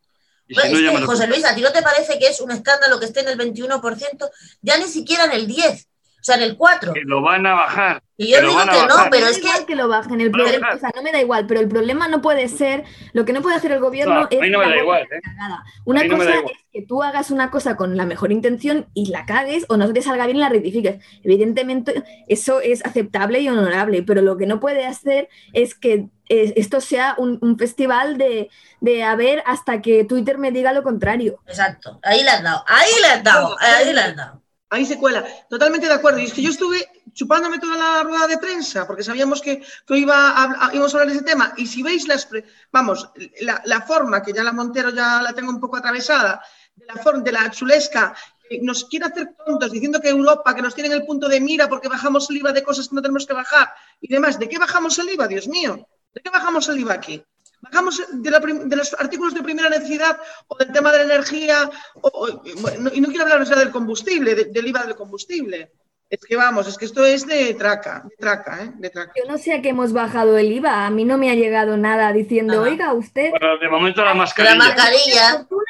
[0.49, 1.27] Y Bueno, si no, es que, José.
[1.27, 4.29] Luis, ¿a ti no te parece que es un escándalo que esté en el 21%?
[4.61, 5.86] Ya ni siquiera en el 10, o
[6.27, 6.93] sea, en el 4.
[6.93, 8.03] Que lo van a bajar.
[8.19, 10.19] Y yo que digo a que no, pero es que que lo bajen.
[10.21, 12.83] El a problema, o sea, no me da igual, pero el problema no puede ser,
[13.13, 14.77] lo que no puede hacer el gobierno No, a es mí no me la da
[14.81, 15.21] igual, ¿eh?
[15.21, 15.63] cagada.
[15.85, 16.51] Una A no cosa igual.
[16.51, 19.91] es que tú hagas una cosa con la mejor intención y la cagues o no
[19.93, 21.03] te salga bien y la rectifiques.
[21.23, 26.53] Evidentemente eso es aceptable y honorable, pero lo que no puede hacer es que eh,
[26.55, 28.49] esto sea un, un festival de,
[28.81, 31.39] de a ver hasta que Twitter me diga lo contrario.
[31.45, 34.41] Exacto, ahí le has dado, ahí le has dado, ahí le has dado.
[34.69, 35.25] Ahí se cuela.
[35.49, 36.19] Totalmente de acuerdo.
[36.19, 39.97] Y es que yo estuve chupándome toda la rueda de prensa porque sabíamos que, que
[39.97, 41.53] iba a, íbamos a hablar de ese tema.
[41.57, 42.27] Y si veis las,
[42.71, 43.09] vamos,
[43.41, 46.41] la, la forma que ya la Montero ya la tengo un poco atravesada
[46.75, 48.13] de la, forma, de la chulesca
[48.49, 51.39] que nos quiere hacer tontos diciendo que Europa, que nos tiene en el punto de
[51.39, 54.37] mira porque bajamos el IVA de cosas que no tenemos que bajar y demás.
[54.37, 55.87] ¿De qué bajamos el IVA, Dios mío?
[56.13, 57.23] ¿De qué bajamos el IVA aquí?
[57.61, 61.69] Bajamos de, la de los artículos de primera necesidad o del tema de la energía,
[62.01, 64.95] o- o- bueno, y no quiero hablar o sea, del combustible, de- del IVA del
[64.95, 65.71] combustible.
[66.09, 68.71] Es que vamos, es que esto es de traca, de traca, ¿eh?
[68.77, 69.11] De traca.
[69.17, 70.85] Yo no sé a qué hemos bajado el IVA.
[70.85, 73.31] A mí no me ha llegado nada diciendo, oiga, usted.
[73.31, 74.55] Bueno, de momento la La mascarilla.
[74.55, 75.31] mascarilla.
[75.39, 75.65] fortunas,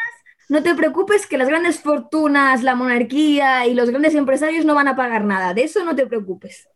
[0.50, 4.88] no te preocupes que las grandes fortunas, la monarquía y los grandes empresarios no van
[4.88, 5.56] a pagar nada.
[5.56, 6.68] De eso no te preocupes.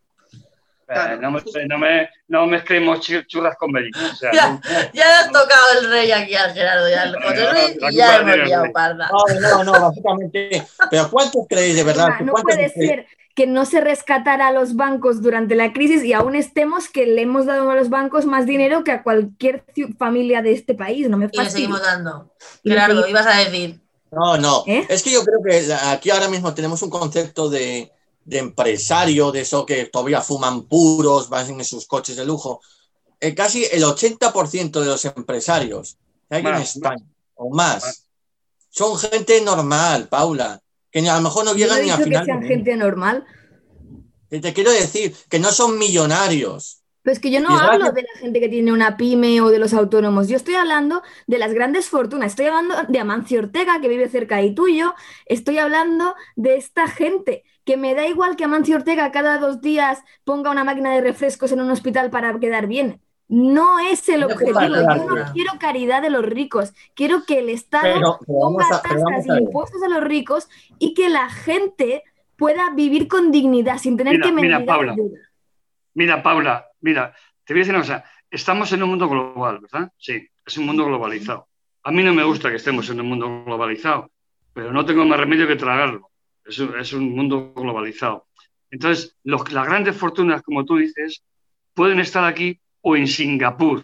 [0.94, 4.12] Eh, no, me, no, me, no mezclemos churras con bellitas.
[4.12, 4.62] O sea, Ya, no-
[4.94, 7.96] ya le has tocado el rey aquí al Gerardo y al José Luis La y
[7.96, 8.74] ya hemos el liado rey.
[8.74, 9.10] parda.
[9.40, 10.68] No, no, no, básicamente.
[10.90, 12.10] Pero ¿cuántos creéis de verdad?
[12.22, 12.90] No ¿Cuántos puede creéis?
[12.90, 17.06] ser que no se rescatara a los bancos durante la crisis y aún estemos que
[17.06, 19.64] le hemos dado a los bancos más dinero que a cualquier
[19.98, 21.08] familia de este país.
[21.08, 22.34] No me Y le seguimos dando.
[22.64, 23.80] Gerardo, ibas a decir.
[24.12, 24.66] No, no.
[24.68, 24.86] ¿Eh?
[24.90, 27.90] Es que yo creo que aquí ahora mismo tenemos un concepto de,
[28.26, 32.62] de empresario, de eso que todavía fuman puros, van en sus coches de lujo.
[33.20, 35.98] Eh, casi el 80% de los empresarios
[36.30, 37.06] que hay en Más, España,
[37.36, 38.08] o más, Más.
[38.70, 40.62] son gente normal, Paula,
[40.92, 42.76] que a lo mejor no Yo no llegan ni a que final de sean gente
[42.76, 43.26] normal.
[44.30, 46.82] Que Te quiero decir que no son millonarios.
[47.04, 49.58] Pero es que yo no hablo de la gente que tiene una pyme o de
[49.58, 50.28] los autónomos.
[50.28, 52.32] Yo estoy hablando de las grandes fortunas.
[52.32, 54.94] Estoy hablando de Amancio Ortega, que vive cerca de tuyo.
[55.26, 60.04] Estoy hablando de esta gente que me da igual que Amancio Ortega cada dos días
[60.26, 63.00] ponga una máquina de refrescos en un hospital para quedar bien.
[63.30, 64.60] No es el objetivo.
[64.60, 66.74] Yo no quiero caridad de los ricos.
[66.96, 70.50] Quiero que el Estado Pero, pero vamos ponga a, tasas y impuestos a los ricos
[70.80, 72.04] y que la gente
[72.36, 74.96] pueda vivir con dignidad sin tener Mira, que mira, mendigar Paula.
[75.94, 77.14] Mira, Paula, mira,
[77.46, 78.04] te voy a decir una cosa.
[78.30, 79.94] Estamos en un mundo global, ¿verdad?
[79.98, 81.48] Sí, es un mundo globalizado.
[81.84, 84.12] A mí no me gusta que estemos en un mundo globalizado,
[84.54, 86.11] pero no tengo más remedio que tragarlo.
[86.52, 88.28] Es un, es un mundo globalizado.
[88.70, 91.24] Entonces, los- las grandes fortunas, como tú dices,
[91.74, 93.84] pueden estar aquí o en Singapur,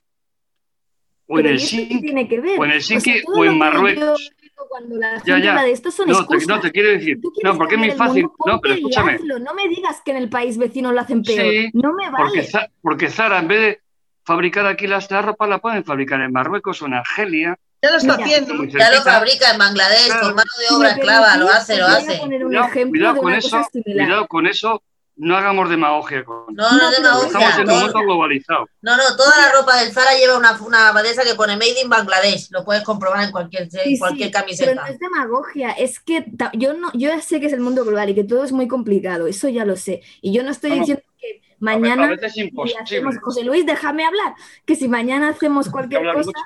[1.28, 2.60] o en Pero el ¿y esto qué Helsinki, tiene que ver?
[2.60, 4.32] o en el O sea, Helsinki todo o en Marruecos.
[4.70, 5.52] Cuando la Ya, gente ya.
[5.52, 7.20] habla de esto son No te, no, te quiero decir.
[7.44, 8.24] No, porque es muy fácil.
[8.24, 9.14] mundo, No, pero escúchame.
[9.14, 9.40] hazlo.
[9.40, 11.40] No me digas que en el país vecino lo hacen peor.
[11.52, 12.44] Sí, no me Porque, vale.
[12.44, 13.80] Za- porque Zara, en vez de
[14.26, 17.58] fabricar aquí las, la ropa, la pueden fabricar en Marruecos o en Argelia.
[17.82, 18.26] Ya lo está Mira.
[18.26, 18.64] haciendo.
[18.66, 20.22] Ya lo fabrica en Bangladesh Claro.
[20.28, 22.20] con mano de obra me esclava, lo hace, lo hace.
[22.20, 24.82] Cuidado, con eso, cuidado con eso,
[25.20, 27.28] no hagamos demagogia con No, no, No, es pero demagogia.
[27.28, 28.70] Estamos en un mundo globalizado.
[28.82, 31.90] No, no, toda la ropa del Zara lleva una, una abadesa que pone Made in
[31.90, 32.50] Bangladesh.
[32.52, 34.76] Lo puedes comprobar en cualquier, en Sí, cualquier sí, pero camiseta.
[34.82, 38.10] no es demagogia, es que yo no, yo ya sé que es el mundo global
[38.10, 40.02] y que todo es muy complicado, eso ya lo sé.
[40.22, 42.82] Y yo no estoy diciendo que A mañana a veces es si imposible.
[42.84, 44.34] hacemos, José Luis, déjame hablar,
[44.66, 46.40] que si mañana hacemos cualquier cosa, mucho.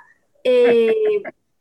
[0.43, 0.93] Eh,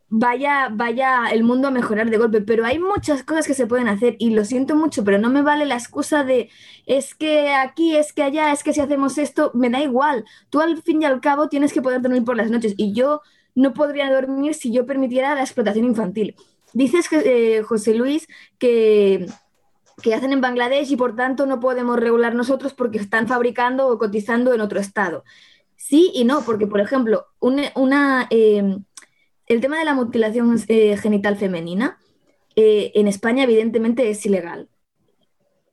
[0.08, 2.40] vaya, vaya el mundo a mejorar de golpe.
[2.40, 5.42] Pero hay muchas cosas que se pueden hacer y lo siento mucho, pero no me
[5.42, 6.50] vale la excusa de
[6.86, 10.24] es que aquí, es que allá, es que si hacemos esto, me da igual.
[10.50, 13.22] Tú al fin y al cabo tienes que poder dormir por las noches y yo
[13.54, 16.36] no podría dormir si yo permitiera la explotación infantil.
[16.72, 18.28] Dices, eh, José Luis,
[18.58, 19.26] que
[20.00, 23.98] que hacen en Bangladesh y por tanto no podemos regular nosotros porque están fabricando o
[23.98, 25.24] cotizando en otro estado.
[25.82, 28.62] Sí y no, porque por ejemplo, un- una, eh,
[29.46, 31.98] el tema de la mutilación eh, genital femenina
[32.56, 34.68] eh, en España evidentemente es ilegal.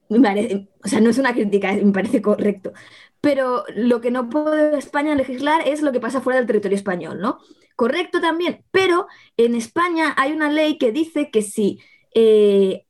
[0.10, 2.72] Me parece- o sea, no es una crítica, me parece correcto.
[3.20, 7.20] Pero lo que no puede España legislar es lo que pasa fuera del territorio español,
[7.20, 7.40] ¿no?
[7.76, 11.80] Correcto también, pero en España hay una ley que dice que si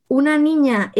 [0.08, 0.92] una niña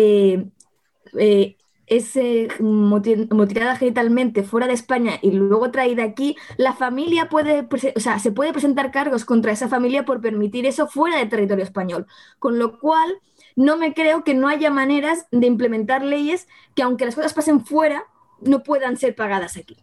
[1.88, 7.68] es eh, muti- mutilada genitalmente fuera de España y luego traída aquí, la familia puede,
[7.96, 11.64] o sea, se puede presentar cargos contra esa familia por permitir eso fuera del territorio
[11.64, 12.06] español.
[12.40, 13.20] Con lo cual,
[13.56, 17.66] no me creo que no haya maneras de implementar leyes que aunque las cosas pasen
[17.66, 18.04] fuera,
[18.42, 19.78] no puedan ser pagadas aquí.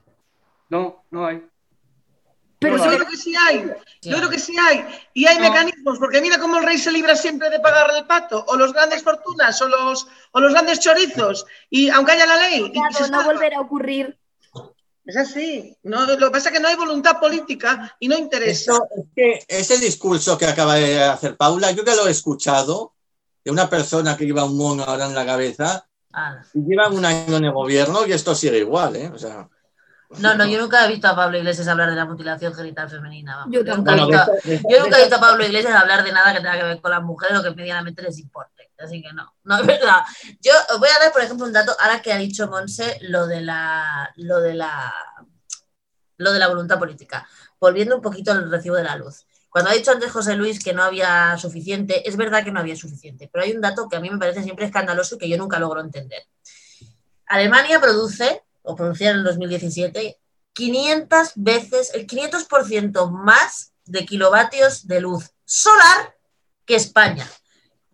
[0.68, 1.42] No, no hay.
[2.64, 3.70] Pero yo creo que sí hay,
[4.02, 4.84] yo creo que sí hay.
[5.12, 8.44] Y hay mecanismos, porque mira cómo el rey se libra siempre de pagar el pato,
[8.48, 12.72] o los grandes fortunas, o los, o los grandes chorizos, y aunque haya la ley.
[12.74, 14.18] y- y se no volverá a ocurrir.
[15.06, 15.76] Es así.
[15.82, 18.72] No, lo que pasa es que no hay voluntad política y no interesa.
[18.72, 22.94] Esto, es que ese discurso que acaba de hacer Paula, yo que lo he escuchado
[23.44, 25.86] de una persona que lleva un mono ahora en la cabeza
[26.16, 29.10] Ah, y lleva un año en el gobierno y esto sigue igual, ¿eh?
[29.12, 29.48] O sea,
[30.18, 33.36] No, no, yo nunca he visto a Pablo Iglesias hablar de la mutilación genital femenina.
[33.36, 33.54] vamos.
[33.54, 36.12] Yo nunca he bueno, visto, de yo nunca he visto a Pablo Iglesias hablar de
[36.12, 38.70] nada que tenga que ver con las mujeres o que medianamente les importe.
[38.78, 40.02] Así que no, no es verdad.
[40.40, 43.26] Yo os voy a dar, por ejemplo, un dato, ahora que ha dicho Monse, lo
[43.26, 44.92] de la, lo de la,
[46.16, 47.26] lo de la voluntad política.
[47.60, 49.26] Volviendo un poquito al recibo de la luz.
[49.48, 52.76] cuando ha dicho antes José Luis que no había suficiente, es verdad que no había
[52.76, 55.38] suficiente, pero hay un dato que a mí me parece siempre escandaloso y que yo
[55.38, 56.24] nunca logro entender.
[57.26, 60.18] Alemania produce, o producía en el 2017,
[60.52, 66.16] 500 veces, el 500% más de kilovatios de luz solar
[66.64, 67.28] que España.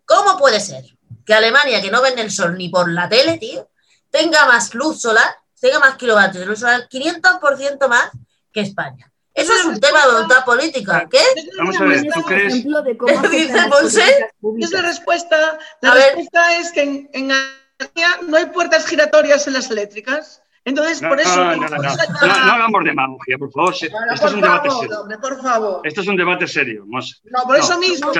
[0.05, 0.83] ¿Cómo puede ser
[1.25, 3.69] que Alemania, que no vende el sol ni por la tele, tío,
[4.09, 8.09] tenga más luz solar, tenga más kilovatios de luz solar, 500% más
[8.51, 9.11] que España?
[9.33, 11.07] Eso es un tema de voluntad política.
[11.09, 11.21] ¿Qué?
[11.57, 12.53] Vamos a ver, ¿tú crees?
[12.53, 14.29] ¿Qué dice Monse?
[14.59, 15.57] Es la respuesta.
[15.81, 16.03] La A ver.
[16.15, 20.41] respuesta es que en, en Alemania no hay puertas giratorias en las eléctricas.
[20.63, 21.35] Entonces, No, por eso.
[21.35, 23.73] no, no, no, no, no, no hagamos demagogia, por favor.
[23.73, 24.99] Esto es un debate favor, serio.
[25.01, 25.81] hombre, por favor.
[25.87, 26.85] Esto es un debate serio.
[26.87, 27.79] No, por eso No.
[27.79, 28.13] mismo.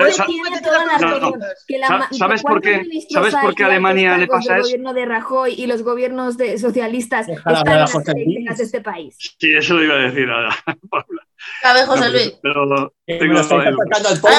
[2.17, 4.63] ¿sabes por ¿cuántos qué- sabes por qué a Alemania le pasa eso?
[4.63, 8.25] gobierno de Rajoy y los gobiernos de socialistas están las José Luis.
[8.25, 9.15] eléctricas de este país?
[9.39, 10.49] Sí, eso lo iba a decir ahora.
[11.63, 12.39] A ver, José Luis.
[12.41, 13.75] Pero tengo el- A ver.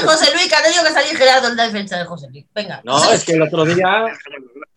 [0.04, 2.46] José Luis, que ha tenido que salir Gerardo en la defensa de José Luis.
[2.54, 2.80] Venga.
[2.84, 4.06] No, es que el otro día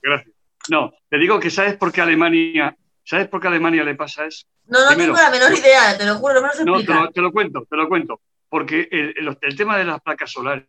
[0.01, 0.35] Gracias.
[0.69, 4.25] No, te digo que sabes por qué Alemania, ¿sabes por qué a Alemania le pasa
[4.25, 4.45] eso?
[4.67, 5.13] No, no Primero.
[5.13, 7.21] tengo la menor idea, te lo juro, no me lo sé No, te lo, te
[7.21, 8.19] lo cuento, te lo cuento.
[8.49, 10.67] Porque el, el- el tema de las placas solares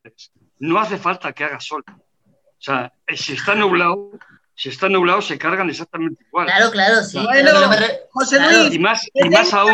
[0.60, 1.82] no hace falta que haga sol.
[1.88, 4.12] O sea, eh, si está nublado,
[4.54, 6.46] si está nublado se cargan exactamente igual.
[6.46, 7.18] Claro, claro, sí.
[7.22, 8.58] Bueno, pero José Claro.
[8.60, 8.74] Luis.
[8.74, 9.30] Y más, y aún,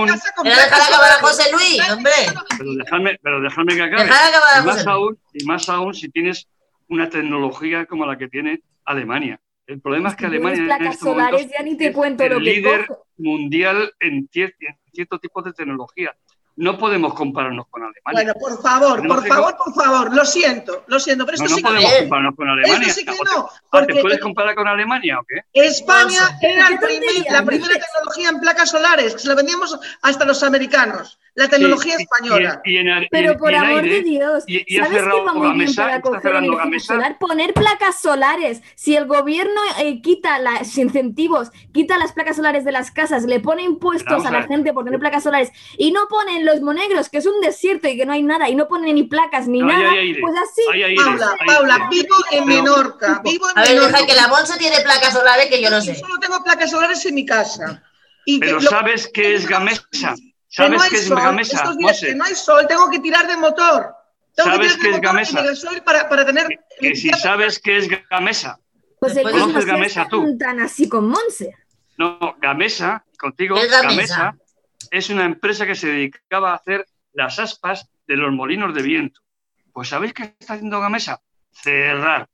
[0.08, 1.20] Pero dejar placas acabar a solares.
[1.20, 2.12] José Luis, hombre.
[2.58, 4.04] pero dejadme, pero dejadme que acabe.
[4.04, 6.48] Dejar acabar a Y más aún, y más aún si tienes
[6.88, 9.40] una tecnología como la que tiene Alemania.
[9.72, 12.28] El problema es que Alemania en placas estos momentos solares, ya ni te es cuento
[12.28, 13.00] lo el que líder coge.
[13.16, 14.54] mundial en, en
[14.92, 16.14] cierto tipo de tecnología.
[16.56, 18.02] No podemos compararnos con Alemania.
[18.12, 20.14] Bueno, por favor, Tenemos por que- favor, por favor.
[20.14, 22.00] Lo siento, lo siento, pero no, esto no sí que podemos ver.
[22.00, 22.88] compararnos con Alemania.
[22.88, 25.40] Esto sí que ¿O te- no, ah, ¿Te porque puedes comparar con Alemania o qué?
[25.54, 26.46] España Monse.
[26.46, 30.26] era el ¿Qué primer- la primera tecnología en placas solares, que se la vendíamos hasta
[30.26, 32.60] los americanos, la tecnología Sí, española.
[32.64, 35.02] Y, en, y en- Pero y por amor aire, de Dios, y- y ha ¿sabes
[35.02, 37.16] qué va muy bien para coger energía solar?
[37.18, 38.60] Poner placas solares.
[38.74, 43.40] Si el gobierno eh, quita los incentivos, quita las placas solares de las casas, le
[43.40, 47.08] pone impuestos a a la gente por tener placas solares y no ponen los monegros,
[47.08, 49.60] que es un desierto y que no hay nada, y no ponen ni placas ni
[49.60, 50.62] No, nada, hay aire, pues así.
[50.72, 53.96] Hay aire, Paula, hay Paula, vivo en Menorca, vivo en A ver, Menorca.
[53.98, 55.94] deja que la Monse tiene placas solares que yo no sé.
[55.94, 57.82] Solo tengo placas solares en mi casa.
[58.26, 60.14] Y Pero lo- ¿sabes qué es Gamesa?
[60.54, 61.56] Que no ¿Sabes hay qué es sol, Gamesa?
[61.56, 63.94] estos días que no hay sol, tengo que tirar de motor.
[64.34, 65.84] Tengo ¿Sabes que qué es tirar de motor Gamesa?
[65.84, 66.46] para, para tener
[66.80, 68.58] Que si sabes qué es Gamesa.
[69.00, 70.38] Pues no conoces seas Gamesa tú.
[70.38, 71.56] tan, así con Monse.
[71.98, 74.16] No, Gamesa, contigo, ¿Qué es Gamesa?
[74.16, 74.36] Gamesa
[74.90, 79.20] es una empresa que se dedicaba a hacer las aspas de los molinos de viento.
[79.72, 81.20] Pues ¿sabéis qué está haciendo Gamesa?
[81.50, 82.28] Cerrar.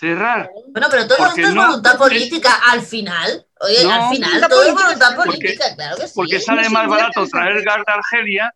[0.00, 0.50] Cerrar.
[0.72, 3.46] Bueno, pero todo Porque esto es no- voluntad es- política al final.
[3.60, 6.12] Oye, No, al final todo es política, voluntad porque- política, claro que sí.
[6.14, 8.54] Porque sale no más barato traer gas de Argelia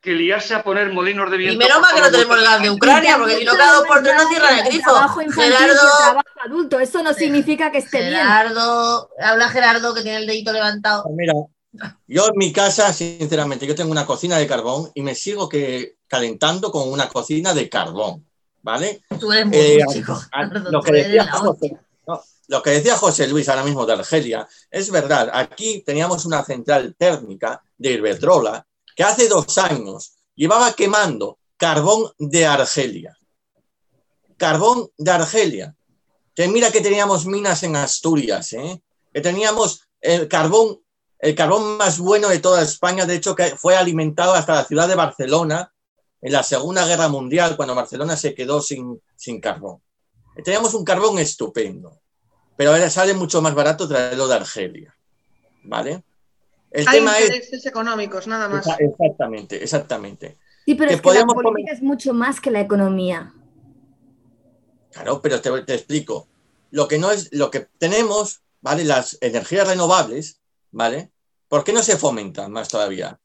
[0.00, 1.54] que liarse a poner molinos de viento.
[1.56, 3.86] Y menos mal que no tenemos el gas de Ucrania, porque si no cada dos
[3.88, 4.92] por tres no cierran el grifo.
[4.92, 8.12] trabajo infantil y el Gerardo, trabajo adulto, eso no significa que esté bien.
[8.12, 11.02] Gerardo, habla Gerardo que tiene el dedito levantado.
[11.02, 11.32] Pues Mira,
[12.06, 15.96] yo en mi casa, sinceramente, yo tengo una cocina de carbón y me sigo que
[16.06, 18.25] calentando con una cocina de carbón,
[18.66, 19.00] ¿vale?
[19.20, 19.78] Tú eres Eh,
[20.82, 25.30] que decía José, no, lo que decía José Luis ahora mismo de Argelia es verdad.
[25.32, 32.44] Aquí teníamos una central térmica de Iberdrola que hace dos años llevaba quemando carbón de
[32.44, 33.16] Argelia.
[34.36, 35.76] Carbón de Argelia.
[36.34, 38.82] Que mira que teníamos minas en Asturias, ¿eh?
[39.14, 40.80] que teníamos el carbón,
[41.20, 44.88] el carbón más bueno de toda España, de hecho que fue alimentado hasta la ciudad
[44.88, 45.72] de Barcelona
[46.20, 49.80] en la Segunda Guerra Mundial, cuando Barcelona se quedó sin, sin carbón.
[50.44, 52.00] Teníamos un carbón estupendo,
[52.56, 54.96] pero ahora sale mucho más barato traerlo de Argelia.
[55.64, 56.04] ¿Vale?
[56.70, 57.26] El Hay tema es.
[57.26, 58.66] intereses económicos, nada más.
[58.66, 60.38] Exa- Exactamente, exactamente.
[60.64, 63.32] Sí, pero que es que la política es mucho más que la economía.
[64.92, 66.28] Claro, pero te, te explico.
[66.70, 68.84] Lo que no es, lo que tenemos, ¿vale?
[68.84, 70.40] Las energías renovables,
[70.72, 71.12] ¿vale?
[71.48, 73.18] ¿Por qué no se fomentan más todavía?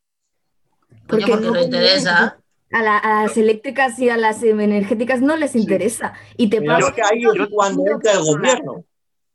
[1.08, 2.41] Coño, porque no interesa.
[2.72, 6.14] A, la- a las eléctricas y a las energéticas no les interesa.
[6.38, 8.86] Y te es que ahí es cuando entra el gobierno.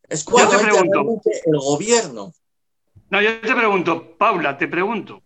[0.09, 1.21] Es cuando te pregunto.
[1.25, 2.33] el gobierno.
[3.11, 5.23] No, yo te pregunto, Paula, te pregunto.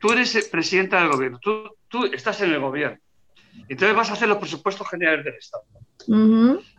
[0.00, 2.98] Tú eres presidenta del gobierno, tú, tú estás en el gobierno.
[3.68, 5.64] Entonces vas a hacer los presupuestos generales del Estado.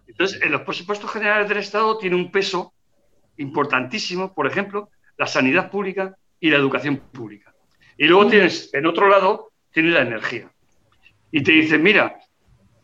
[0.07, 2.73] Entonces, en los presupuestos generales del Estado tiene un peso
[3.37, 7.53] importantísimo, por ejemplo, la sanidad pública y la educación pública.
[7.97, 10.49] Y luego tienes, en otro lado, tienes la energía.
[11.31, 12.17] Y te dicen, mira,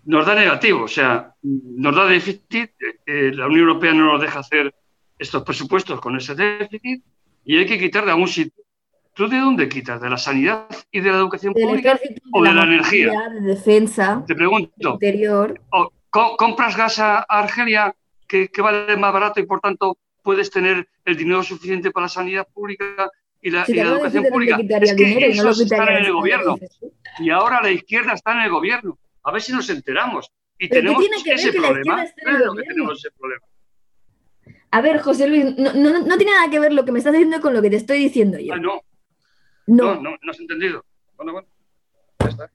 [0.06, 2.72] nos da negativo, o sea, nos da déficit,
[3.06, 4.74] eh, la Unión Europea no nos deja hacer
[5.18, 7.04] estos presupuestos con ese déficit
[7.44, 8.64] y hay que quitar de algún sitio.
[9.16, 10.02] ¿tú de dónde quitas?
[10.02, 12.76] ¿De la sanidad y de la educación pública ejército, o de la maquinaria,
[13.14, 13.30] energía?
[13.30, 15.58] De defensa, Te pregunto, interior.
[15.72, 17.96] o co- ¿compras gas a Argelia
[18.28, 22.10] que, que vale más barato y por tanto puedes tener el dinero suficiente para la
[22.10, 23.10] sanidad pública
[23.42, 24.58] y la, Si y la educación pública?
[24.82, 26.58] Es que dinero y no lo quitaría en el gobierno.
[27.20, 28.98] Y ahora la izquierda está en el gobierno.
[29.24, 30.30] A ver si nos enteramos.
[30.58, 32.04] Y ¿Pero qué tenemos tiene que ver ese que la problema.
[32.04, 33.46] izquierda esté en el Claro que tenemos ese problema.
[34.72, 37.14] A ver, José Luis, no, no- no tiene nada que ver lo que me estás
[37.14, 38.54] diciendo con lo que te estoy diciendo yo.
[38.54, 38.82] Ah, no,
[39.68, 39.96] No.
[39.96, 40.84] no, no, no has entendido.
[41.18, 41.48] Bueno, bueno,
[42.20, 42.52] ya está.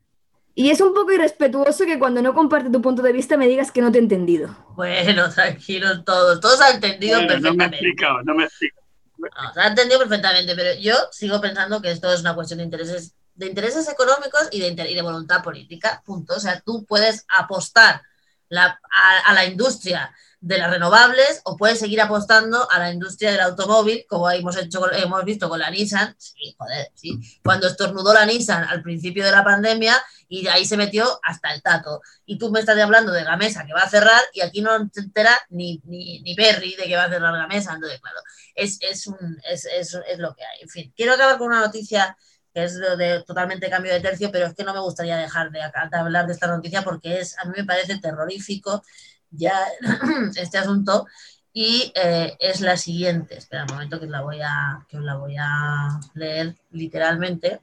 [0.55, 3.73] Y es un poco irrespetuoso que cuando no comparte tu punto de vista me digas
[3.73, 4.55] que no te he entendido.
[4.77, 7.77] Bueno, tranquilos todos, todos han entendido Bueno, no me he perfectamente.
[7.77, 8.87] explicado, no me he explicado.
[9.19, 12.65] No, se ha entendido perfectamente, pero yo sigo pensando que esto es una cuestión de
[12.65, 16.03] intereses, de intereses económicos y de, y de voluntad política.
[16.05, 16.35] Punto.
[16.37, 18.03] O sea, tú puedes apostar
[18.51, 18.79] la-
[19.27, 24.05] a, la industria de las renovables o puedes seguir apostando a la industria del automóvil,
[24.09, 26.15] como hemos hecho, hemos visto con la Nissan.
[26.19, 27.19] Sí, joder, sí.
[27.43, 29.97] Cuando estornudó la Nissan al principio de la pandemia
[30.29, 32.03] y ahí se metió hasta el tato.
[32.27, 35.01] Y tú me estás hablando de Gamesa que va a cerrar y aquí no se
[35.01, 37.73] entera ni, ni, ni Berry de que va a cerrar Gamesa.
[37.75, 38.21] Entonces, claro,
[38.55, 40.61] es, es, un, es, es, es lo que hay.
[40.63, 42.17] En fin, quiero acabar con una noticia
[42.53, 45.61] que es de, totalmente cambio de tercio, pero es que no me gustaría dejar de,
[45.61, 48.83] de hablar de esta noticia porque es, a mí me parece terrorífico.
[49.31, 49.55] Ya
[50.37, 51.07] este asunto.
[51.53, 53.37] Y eh, es la siguiente.
[53.37, 57.61] Espera un momento que la voy a, que os la voy a leer literalmente,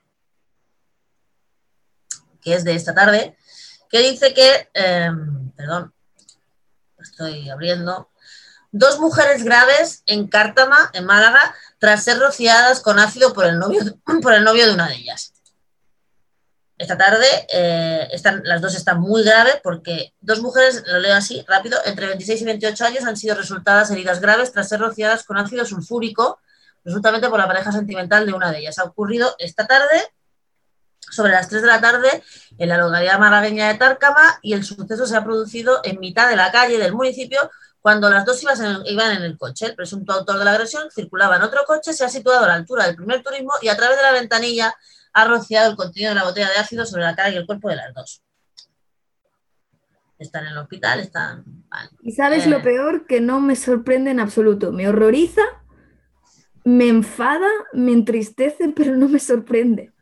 [2.41, 3.37] que es de esta tarde,
[3.89, 5.11] que dice que, eh,
[5.55, 5.93] perdón,
[6.97, 8.09] estoy abriendo,
[8.71, 13.81] Dos mujeres graves en Cártama, en Málaga, tras ser rociadas con ácido por el novio,
[14.21, 15.33] por el novio de una de ellas.
[16.77, 21.43] Esta tarde, eh, están, las dos están muy graves porque dos mujeres, lo leo así
[21.47, 25.37] rápido, entre 26 y 28 años han sido resultadas heridas graves tras ser rociadas con
[25.37, 26.39] ácido sulfúrico,
[26.85, 28.77] resultamente por la pareja sentimental de una de ellas.
[28.77, 30.03] Ha ocurrido esta tarde,
[30.99, 32.23] sobre las 3 de la tarde,
[32.59, 36.35] en la localidad malagueña de Tárcama y el suceso se ha producido en mitad de
[36.35, 37.49] la calle del municipio
[37.81, 39.67] cuando las dos iban en, iban en el coche.
[39.67, 42.55] El presunto autor de la agresión circulaba en otro coche, se ha situado a la
[42.55, 44.73] altura del primer turismo y a través de la ventanilla
[45.13, 47.69] ha rociado el contenido de la botella de ácido sobre la cara y el cuerpo
[47.69, 48.21] de las dos.
[50.19, 51.43] Están en el hospital, están...
[51.69, 51.89] vale.
[52.01, 52.49] Y sabes Eh.
[52.49, 54.71] lo peor, que no me sorprende en absoluto.
[54.71, 55.43] Me horroriza,
[56.63, 59.93] me enfada, me entristece, pero no me sorprende.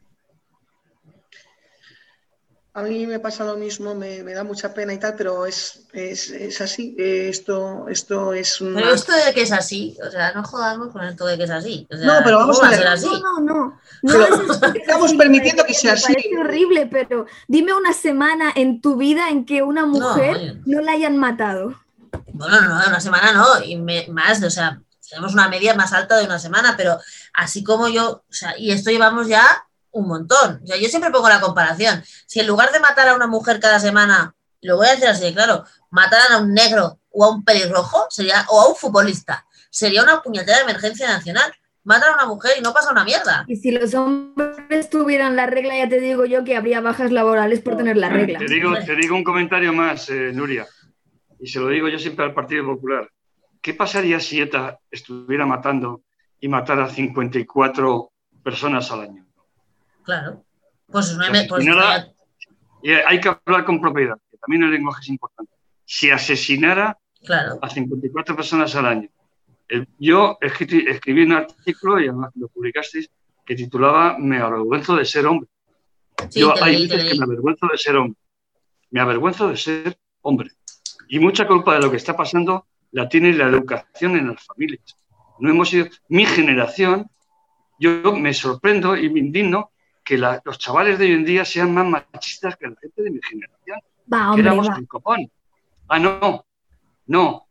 [2.78, 5.88] A mí me pasa lo mismo, me, me da mucha pena y tal, pero es,
[5.94, 6.94] es, es así.
[7.00, 8.76] Eh, esto, esto es una...
[8.82, 11.52] Pero esto de que es así, o sea, no jodamos con esto de que es
[11.52, 11.88] así.
[11.90, 12.80] O sea, No, pero vamos ¿cómo a ver.
[12.80, 13.08] ser así?
[13.24, 14.26] No, no, no.
[14.26, 16.14] es es estamos así, permitiendo que sea me así.
[16.14, 20.92] parece horrible, pero dime una semana en tu vida en que una mujer no, la
[20.94, 21.76] hayan matado.
[22.34, 26.18] Bueno, no, una semana no, y me- más, o sea, tenemos una media más alta
[26.18, 27.00] de una semana, pero
[27.34, 29.44] así como yo, o sea, y esto llevamos ya
[29.96, 30.62] un montón.
[30.64, 32.04] O sea, yo siempre pongo la comparación.
[32.28, 35.24] Si en lugar de matar a una mujer cada semana, lo voy a decir así
[35.24, 39.46] de claro, mataran a un negro o a un pelirrojo, sería, o a un futbolista,
[39.70, 41.52] sería una puñetera emergencia nacional.
[41.84, 43.46] Matan a una mujer y no pasa una mierda.
[43.48, 47.62] Y si los hombres tuvieran la regla, ya te digo yo que habría bajas laborales
[47.62, 48.40] por tener la regla.
[48.40, 50.66] Te digo, te digo un comentario más, eh, Nuria,
[51.40, 53.08] y se lo digo yo siempre al Partido Popular.
[53.62, 56.02] ¿Qué pasaría si ETA estuviera matando
[56.40, 58.12] y matara a 54
[58.44, 59.25] personas al año?
[60.06, 60.44] Claro.
[60.88, 61.66] Pues, sea, me- si pues
[62.84, 65.52] Y hay que hablar con propiedad, que también el lenguaje es importante.
[65.86, 67.58] Si asesinara claro.
[67.62, 69.10] a 54 personas al año.
[69.98, 73.10] Yo escri- escribí un artículo, y además lo publicasteis,
[73.46, 75.50] que titulaba Me avergüenzo de ser hombre.
[76.30, 78.20] Sí, yo hay veces que me avergüenzo de ser hombre.
[78.92, 80.52] Me avergüenzo de ser hombre.
[81.10, 84.96] Y mucha culpa de lo que está pasando la tiene la educación en las familias.
[85.40, 85.88] No hemos sido.
[86.10, 87.10] Mi generación,
[87.80, 89.72] yo me sorprendo y me indigno
[90.06, 93.10] que la- los chavales de hoy en día sean más machistas que la gente de
[93.12, 93.80] mi generación
[94.12, 94.78] Va, que éramos va.
[94.78, 95.30] el copón.
[95.90, 96.46] Ah, no,
[97.08, 97.48] no.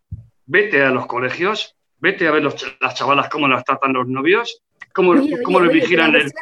[0.46, 4.62] Vete a los colegios, vete a ver los las chavalas cómo las tratan los novios,
[4.94, 6.32] cómo, Oye, oye, cómo les oye, vigilan el-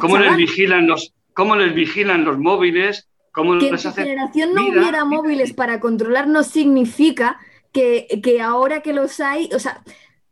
[0.00, 4.80] cómo les vigilan los, cómo les vigilan los móviles, cómo Que les generación no Mira,
[4.80, 7.38] hubiera mira, móviles para controlar no significa
[7.72, 9.82] que, que ahora que los hay, o sea,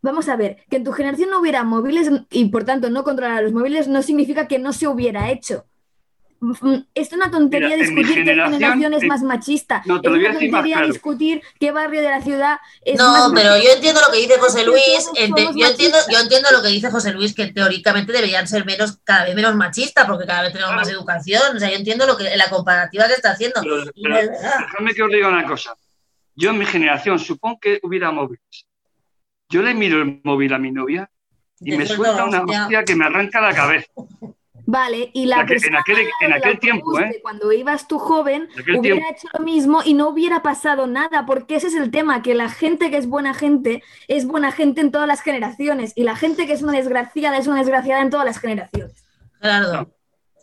[0.03, 3.43] vamos a ver, que en tu generación no hubiera móviles y por tanto no controlar
[3.43, 5.65] los móviles no significa que no se hubiera hecho.
[6.41, 9.81] Mm, Es una tontería Mira, discutir qué generación, generación es más machista.
[9.87, 10.93] No, te es lo voy a una decir más tontería claro.
[10.93, 13.69] discutir qué barrio de la ciudad es No, más pero machista.
[13.69, 15.11] yo entiendo lo que dice José Luis.
[15.15, 18.99] ente- yo, entiendo, yo entiendo lo que dice José Luis, que teóricamente deberían ser menos,
[19.05, 20.81] cada vez menos machistas, porque cada vez tenemos Claro.
[20.85, 21.57] más educación.
[21.57, 23.61] O sea, yo entiendo lo que, la comparativa que está haciendo.
[23.63, 25.77] Pero- déjame que os diga una cosa.
[26.35, 28.67] Yo en mi generación, supongo que hubiera móviles.
[29.53, 31.11] Yo le miro el móvil a mi novia
[31.61, 32.63] y me suelta la una hostia.
[32.63, 33.87] hostia que me arranca la cabeza.
[34.65, 35.77] Vale, y la En aquel- en
[36.33, 37.11] aquel- en tiempo, ¿eh?
[37.13, 39.07] que Cuando ibas tú joven, hubiera tiempo.
[39.11, 42.49] hecho lo mismo y no hubiera pasado nada, porque ese es el tema, que la
[42.49, 46.47] gente que es buena gente es buena gente en todas las generaciones y la gente
[46.47, 49.05] que es una desgraciada es una desgraciada en todas las generaciones.
[49.41, 49.73] Gerardo.
[49.75, 49.91] No.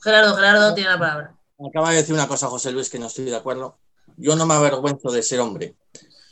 [0.04, 1.36] Gerardo, Gerardo tiene la palabra.
[1.68, 3.78] Acaba de decir una cosa, José Luis, que no estoy de acuerdo.
[4.18, 5.76] Yo no me avergüenzo de ser hombre,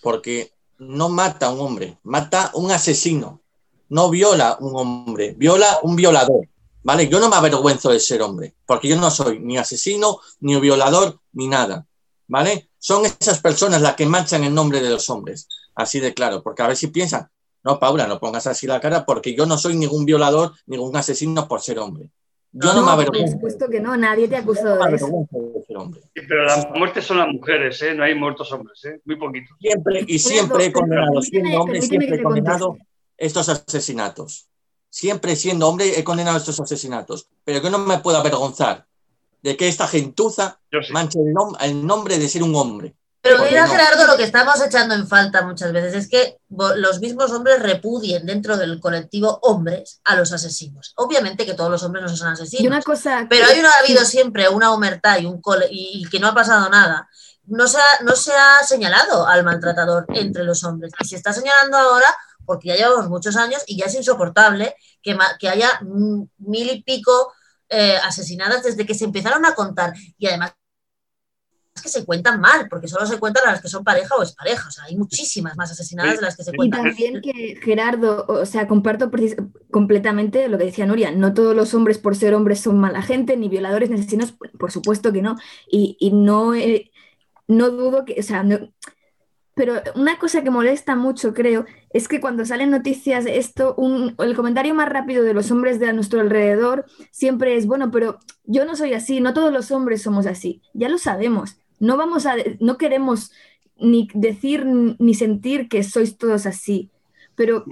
[0.02, 3.42] porque no mata un hombre, mata un asesino.
[3.90, 6.48] No viola un hombre, viola un violador.
[6.84, 7.10] ¿Vale?
[7.10, 11.20] Yo no me avergüenzo de ser hombre, porque yo no soy ni asesino, ni violador,
[11.34, 11.86] ni nada.
[12.28, 12.70] ¿Vale?
[12.80, 15.48] Son esas personas las que manchan el nombre de los hombres.
[15.76, 17.30] Así de claro, porque a ver si piensan,
[17.64, 21.48] no, Paula, no pongas así la cara, porque yo no soy ningún violador, ningún asesino
[21.48, 22.10] por ser hombre.
[22.64, 23.34] Yo no, me por avergüenzo.
[23.34, 25.08] supuesto que no, nadie te ha acusado no me de eso.
[25.08, 27.94] Sí, Pero las muertes son las mujeres, ¿eh?
[27.94, 29.00] No hay muertos hombres, ¿eh?
[29.06, 29.56] Muy poquitos.
[29.60, 32.78] Siempre y siempre he condenado, siendo hombre, siempre he condenado
[33.18, 34.48] estos asesinatos.
[34.90, 37.28] Siempre siendo hombre he condenado estos asesinatos.
[37.44, 38.86] Pero que no me puedo avergonzar
[39.44, 40.92] de que esta gentuza sí.
[40.92, 42.94] manche el, nom- el nombre de ser un hombre.
[43.28, 43.72] Pero mira, no.
[43.72, 48.26] Gerardo, lo que estamos echando en falta muchas veces es que los mismos hombres repudien
[48.26, 50.94] dentro del colectivo hombres a los asesinos.
[50.98, 52.64] Obviamente que todos los hombres no son asesinos.
[52.64, 56.02] Y una cosa Pero hay una, ha habido siempre una humertad y, un cole- y,
[56.04, 57.08] y que no ha pasado nada.
[57.46, 60.92] No se, ha, no se ha señalado al maltratador entre los hombres.
[61.00, 62.08] Y se está señalando ahora
[62.46, 67.34] porque ya llevamos muchos años y ya es insoportable que, que haya mil y pico
[67.70, 69.94] eh, asesinadas desde que se empezaron a contar.
[70.18, 70.54] Y además
[71.82, 74.68] que se cuentan mal, porque solo se cuentan las que son pareja o es pareja.
[74.68, 76.82] O sea, hay muchísimas más asesinadas de las que se Y cuentan.
[76.86, 79.12] también que Gerardo, o sea, comparto
[79.72, 83.38] completamente lo que decía Nuria, no todos los hombres por ser hombres son mala gente,
[83.38, 85.36] ni violadores, ni asesinos, por- por supuesto que no,
[85.70, 86.92] y, y no, eh,
[87.48, 88.72] no dudo que, o sea, no-
[89.56, 94.16] pero una cosa que molesta mucho, creo, es que cuando salen noticias de esto, un-
[94.20, 98.20] el comentario más rápido de los hombres de a nuestro alrededor siempre es, bueno, pero
[98.44, 102.26] yo no soy así, no todos los hombres somos así, ya lo sabemos, no vamos
[102.26, 103.32] a, no queremos
[103.80, 106.90] ni decir ni sentir que sois todos así,
[107.36, 107.66] pero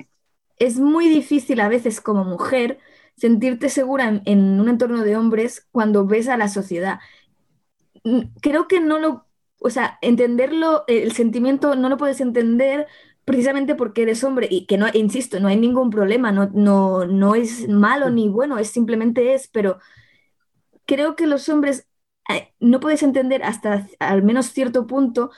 [0.57, 2.79] es muy difícil a veces como mujer
[3.17, 6.99] sentirte segura en, un entorno de hombres cuando ves a la sociedad.
[8.41, 9.25] Creo que no lo,
[9.59, 12.87] o sea, entenderlo, el sentimiento no lo puedes entender
[13.23, 17.35] precisamente porque eres hombre y que no, insisto, no hay ningún problema, no, no, no
[17.35, 19.79] es malo ni bueno, es simplemente es, pero
[20.85, 21.87] creo que los hombres
[22.59, 25.31] no puedes entender hasta al menos cierto punto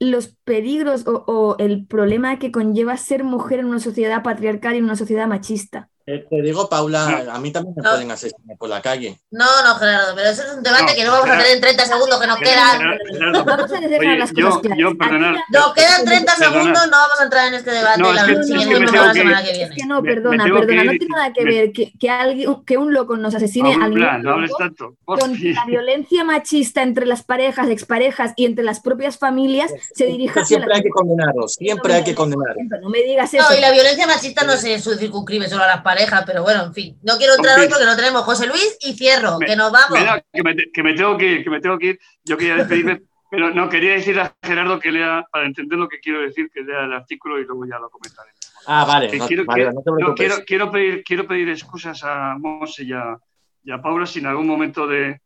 [0.00, 4.78] los peligros o, o el problema que conlleva ser mujer en una sociedad patriarcal y
[4.80, 5.91] en una sociedad machista.
[6.04, 7.32] Eh, te digo, Paula, No.
[7.32, 7.90] a mí también me No.
[7.90, 9.20] pueden asesinar por la calle.
[9.30, 11.60] No, no, Gerardo, pero eso es un debate No, que no vamos a tener en
[11.60, 12.80] 30 segundos, que nos quedan.
[13.12, 14.78] Gerardo, Vamos a dejar Oye, las yo- cosas claras.
[14.78, 16.58] yo, Nos quedan 30 Perdona.
[16.58, 18.00] segundos, no vamos a entrar en este debate.
[18.02, 19.76] No, la es que- siguiente es que la que semana que Es viene.
[19.76, 22.64] que no, Me- me perdona, perdona, no tiene nada que me- ver que, que, alguien,
[22.64, 24.94] que un loco nos asesine al Paula, mismo no hables tanto.
[25.04, 25.54] Con fin.
[25.54, 30.68] la violencia machista entre las parejas, exparejas y entre las propias familias se dirija Siempre
[30.68, 32.56] la hay que condenarlos, siempre hay que condenarlos.
[32.80, 33.44] No me digas eso.
[33.48, 35.91] No, y la violencia machista no se circunscribe solo a las parejas,
[36.26, 36.98] pero bueno, en fin.
[37.02, 39.70] No quiero entrar En hoy porque no tenemos José Luis y cierro, Me- que nos
[39.72, 39.98] vamos.
[39.98, 42.00] Mira, que me, que me tengo que ir, que me tengo que ir.
[42.24, 46.00] Yo quería despedirme, pero no, quería decir a Gerardo que lea, para entender lo que
[46.00, 48.30] quiero decir, que lea el artículo y luego ya lo comentaré.
[48.66, 50.26] Ah, vale, Que no, quiero, vale, que- no te no, preocupes.
[50.28, 53.16] quiero, quiero pedir, quiero pedir excusas a Monse y a,
[53.64, 55.20] y a Paula si en algún momento de,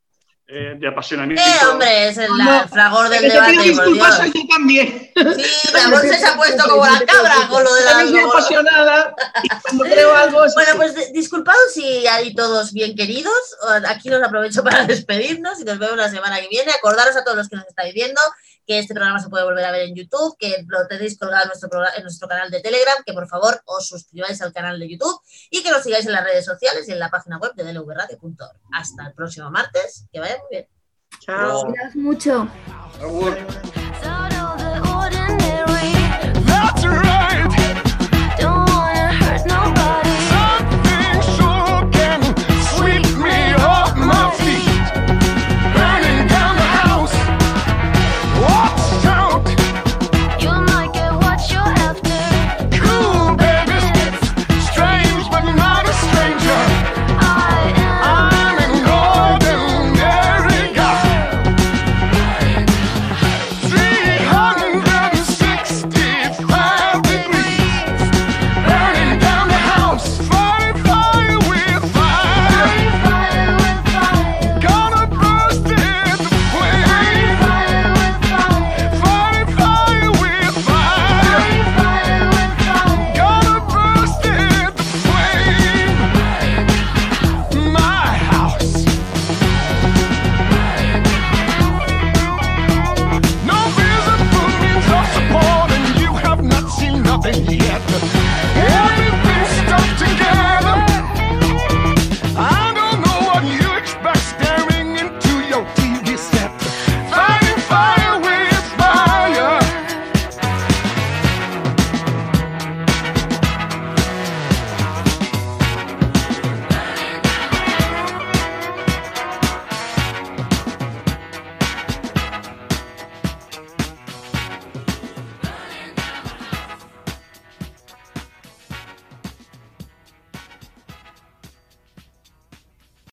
[0.49, 1.43] eh, de apasionamiento.
[1.43, 5.11] Eh, hombre, es el, No, fragor del te pido debate, disculpas soy yo también.
[5.15, 8.05] Sí, la bolsa se ha puesto como la cabra con lo de la.
[8.05, 10.45] Como- apasionada y cuando creo algo...
[10.45, 13.35] es Bueno, pues disculpados si hay todos bien queridos.
[13.89, 16.71] Aquí los aprovecho para despedirnos y nos vemos la semana que viene.
[16.73, 18.21] Acordaros a todos los que nos estáis viendo
[18.67, 21.49] que este programa se puede volver a ver en YouTube, que lo tenéis colgado en
[21.49, 24.89] nuestro, programa- en nuestro canal de Telegram, que por favor os suscribáis al canal de
[24.91, 27.65] YouTube y que nos sigáis en las redes sociales y en la página web de
[27.73, 28.61] dlvradio.org.
[28.73, 30.69] Hasta el próximo martes, que vaya muy bien.
[31.21, 31.65] Chao.
[31.65, 32.49] Cuidaos mucho.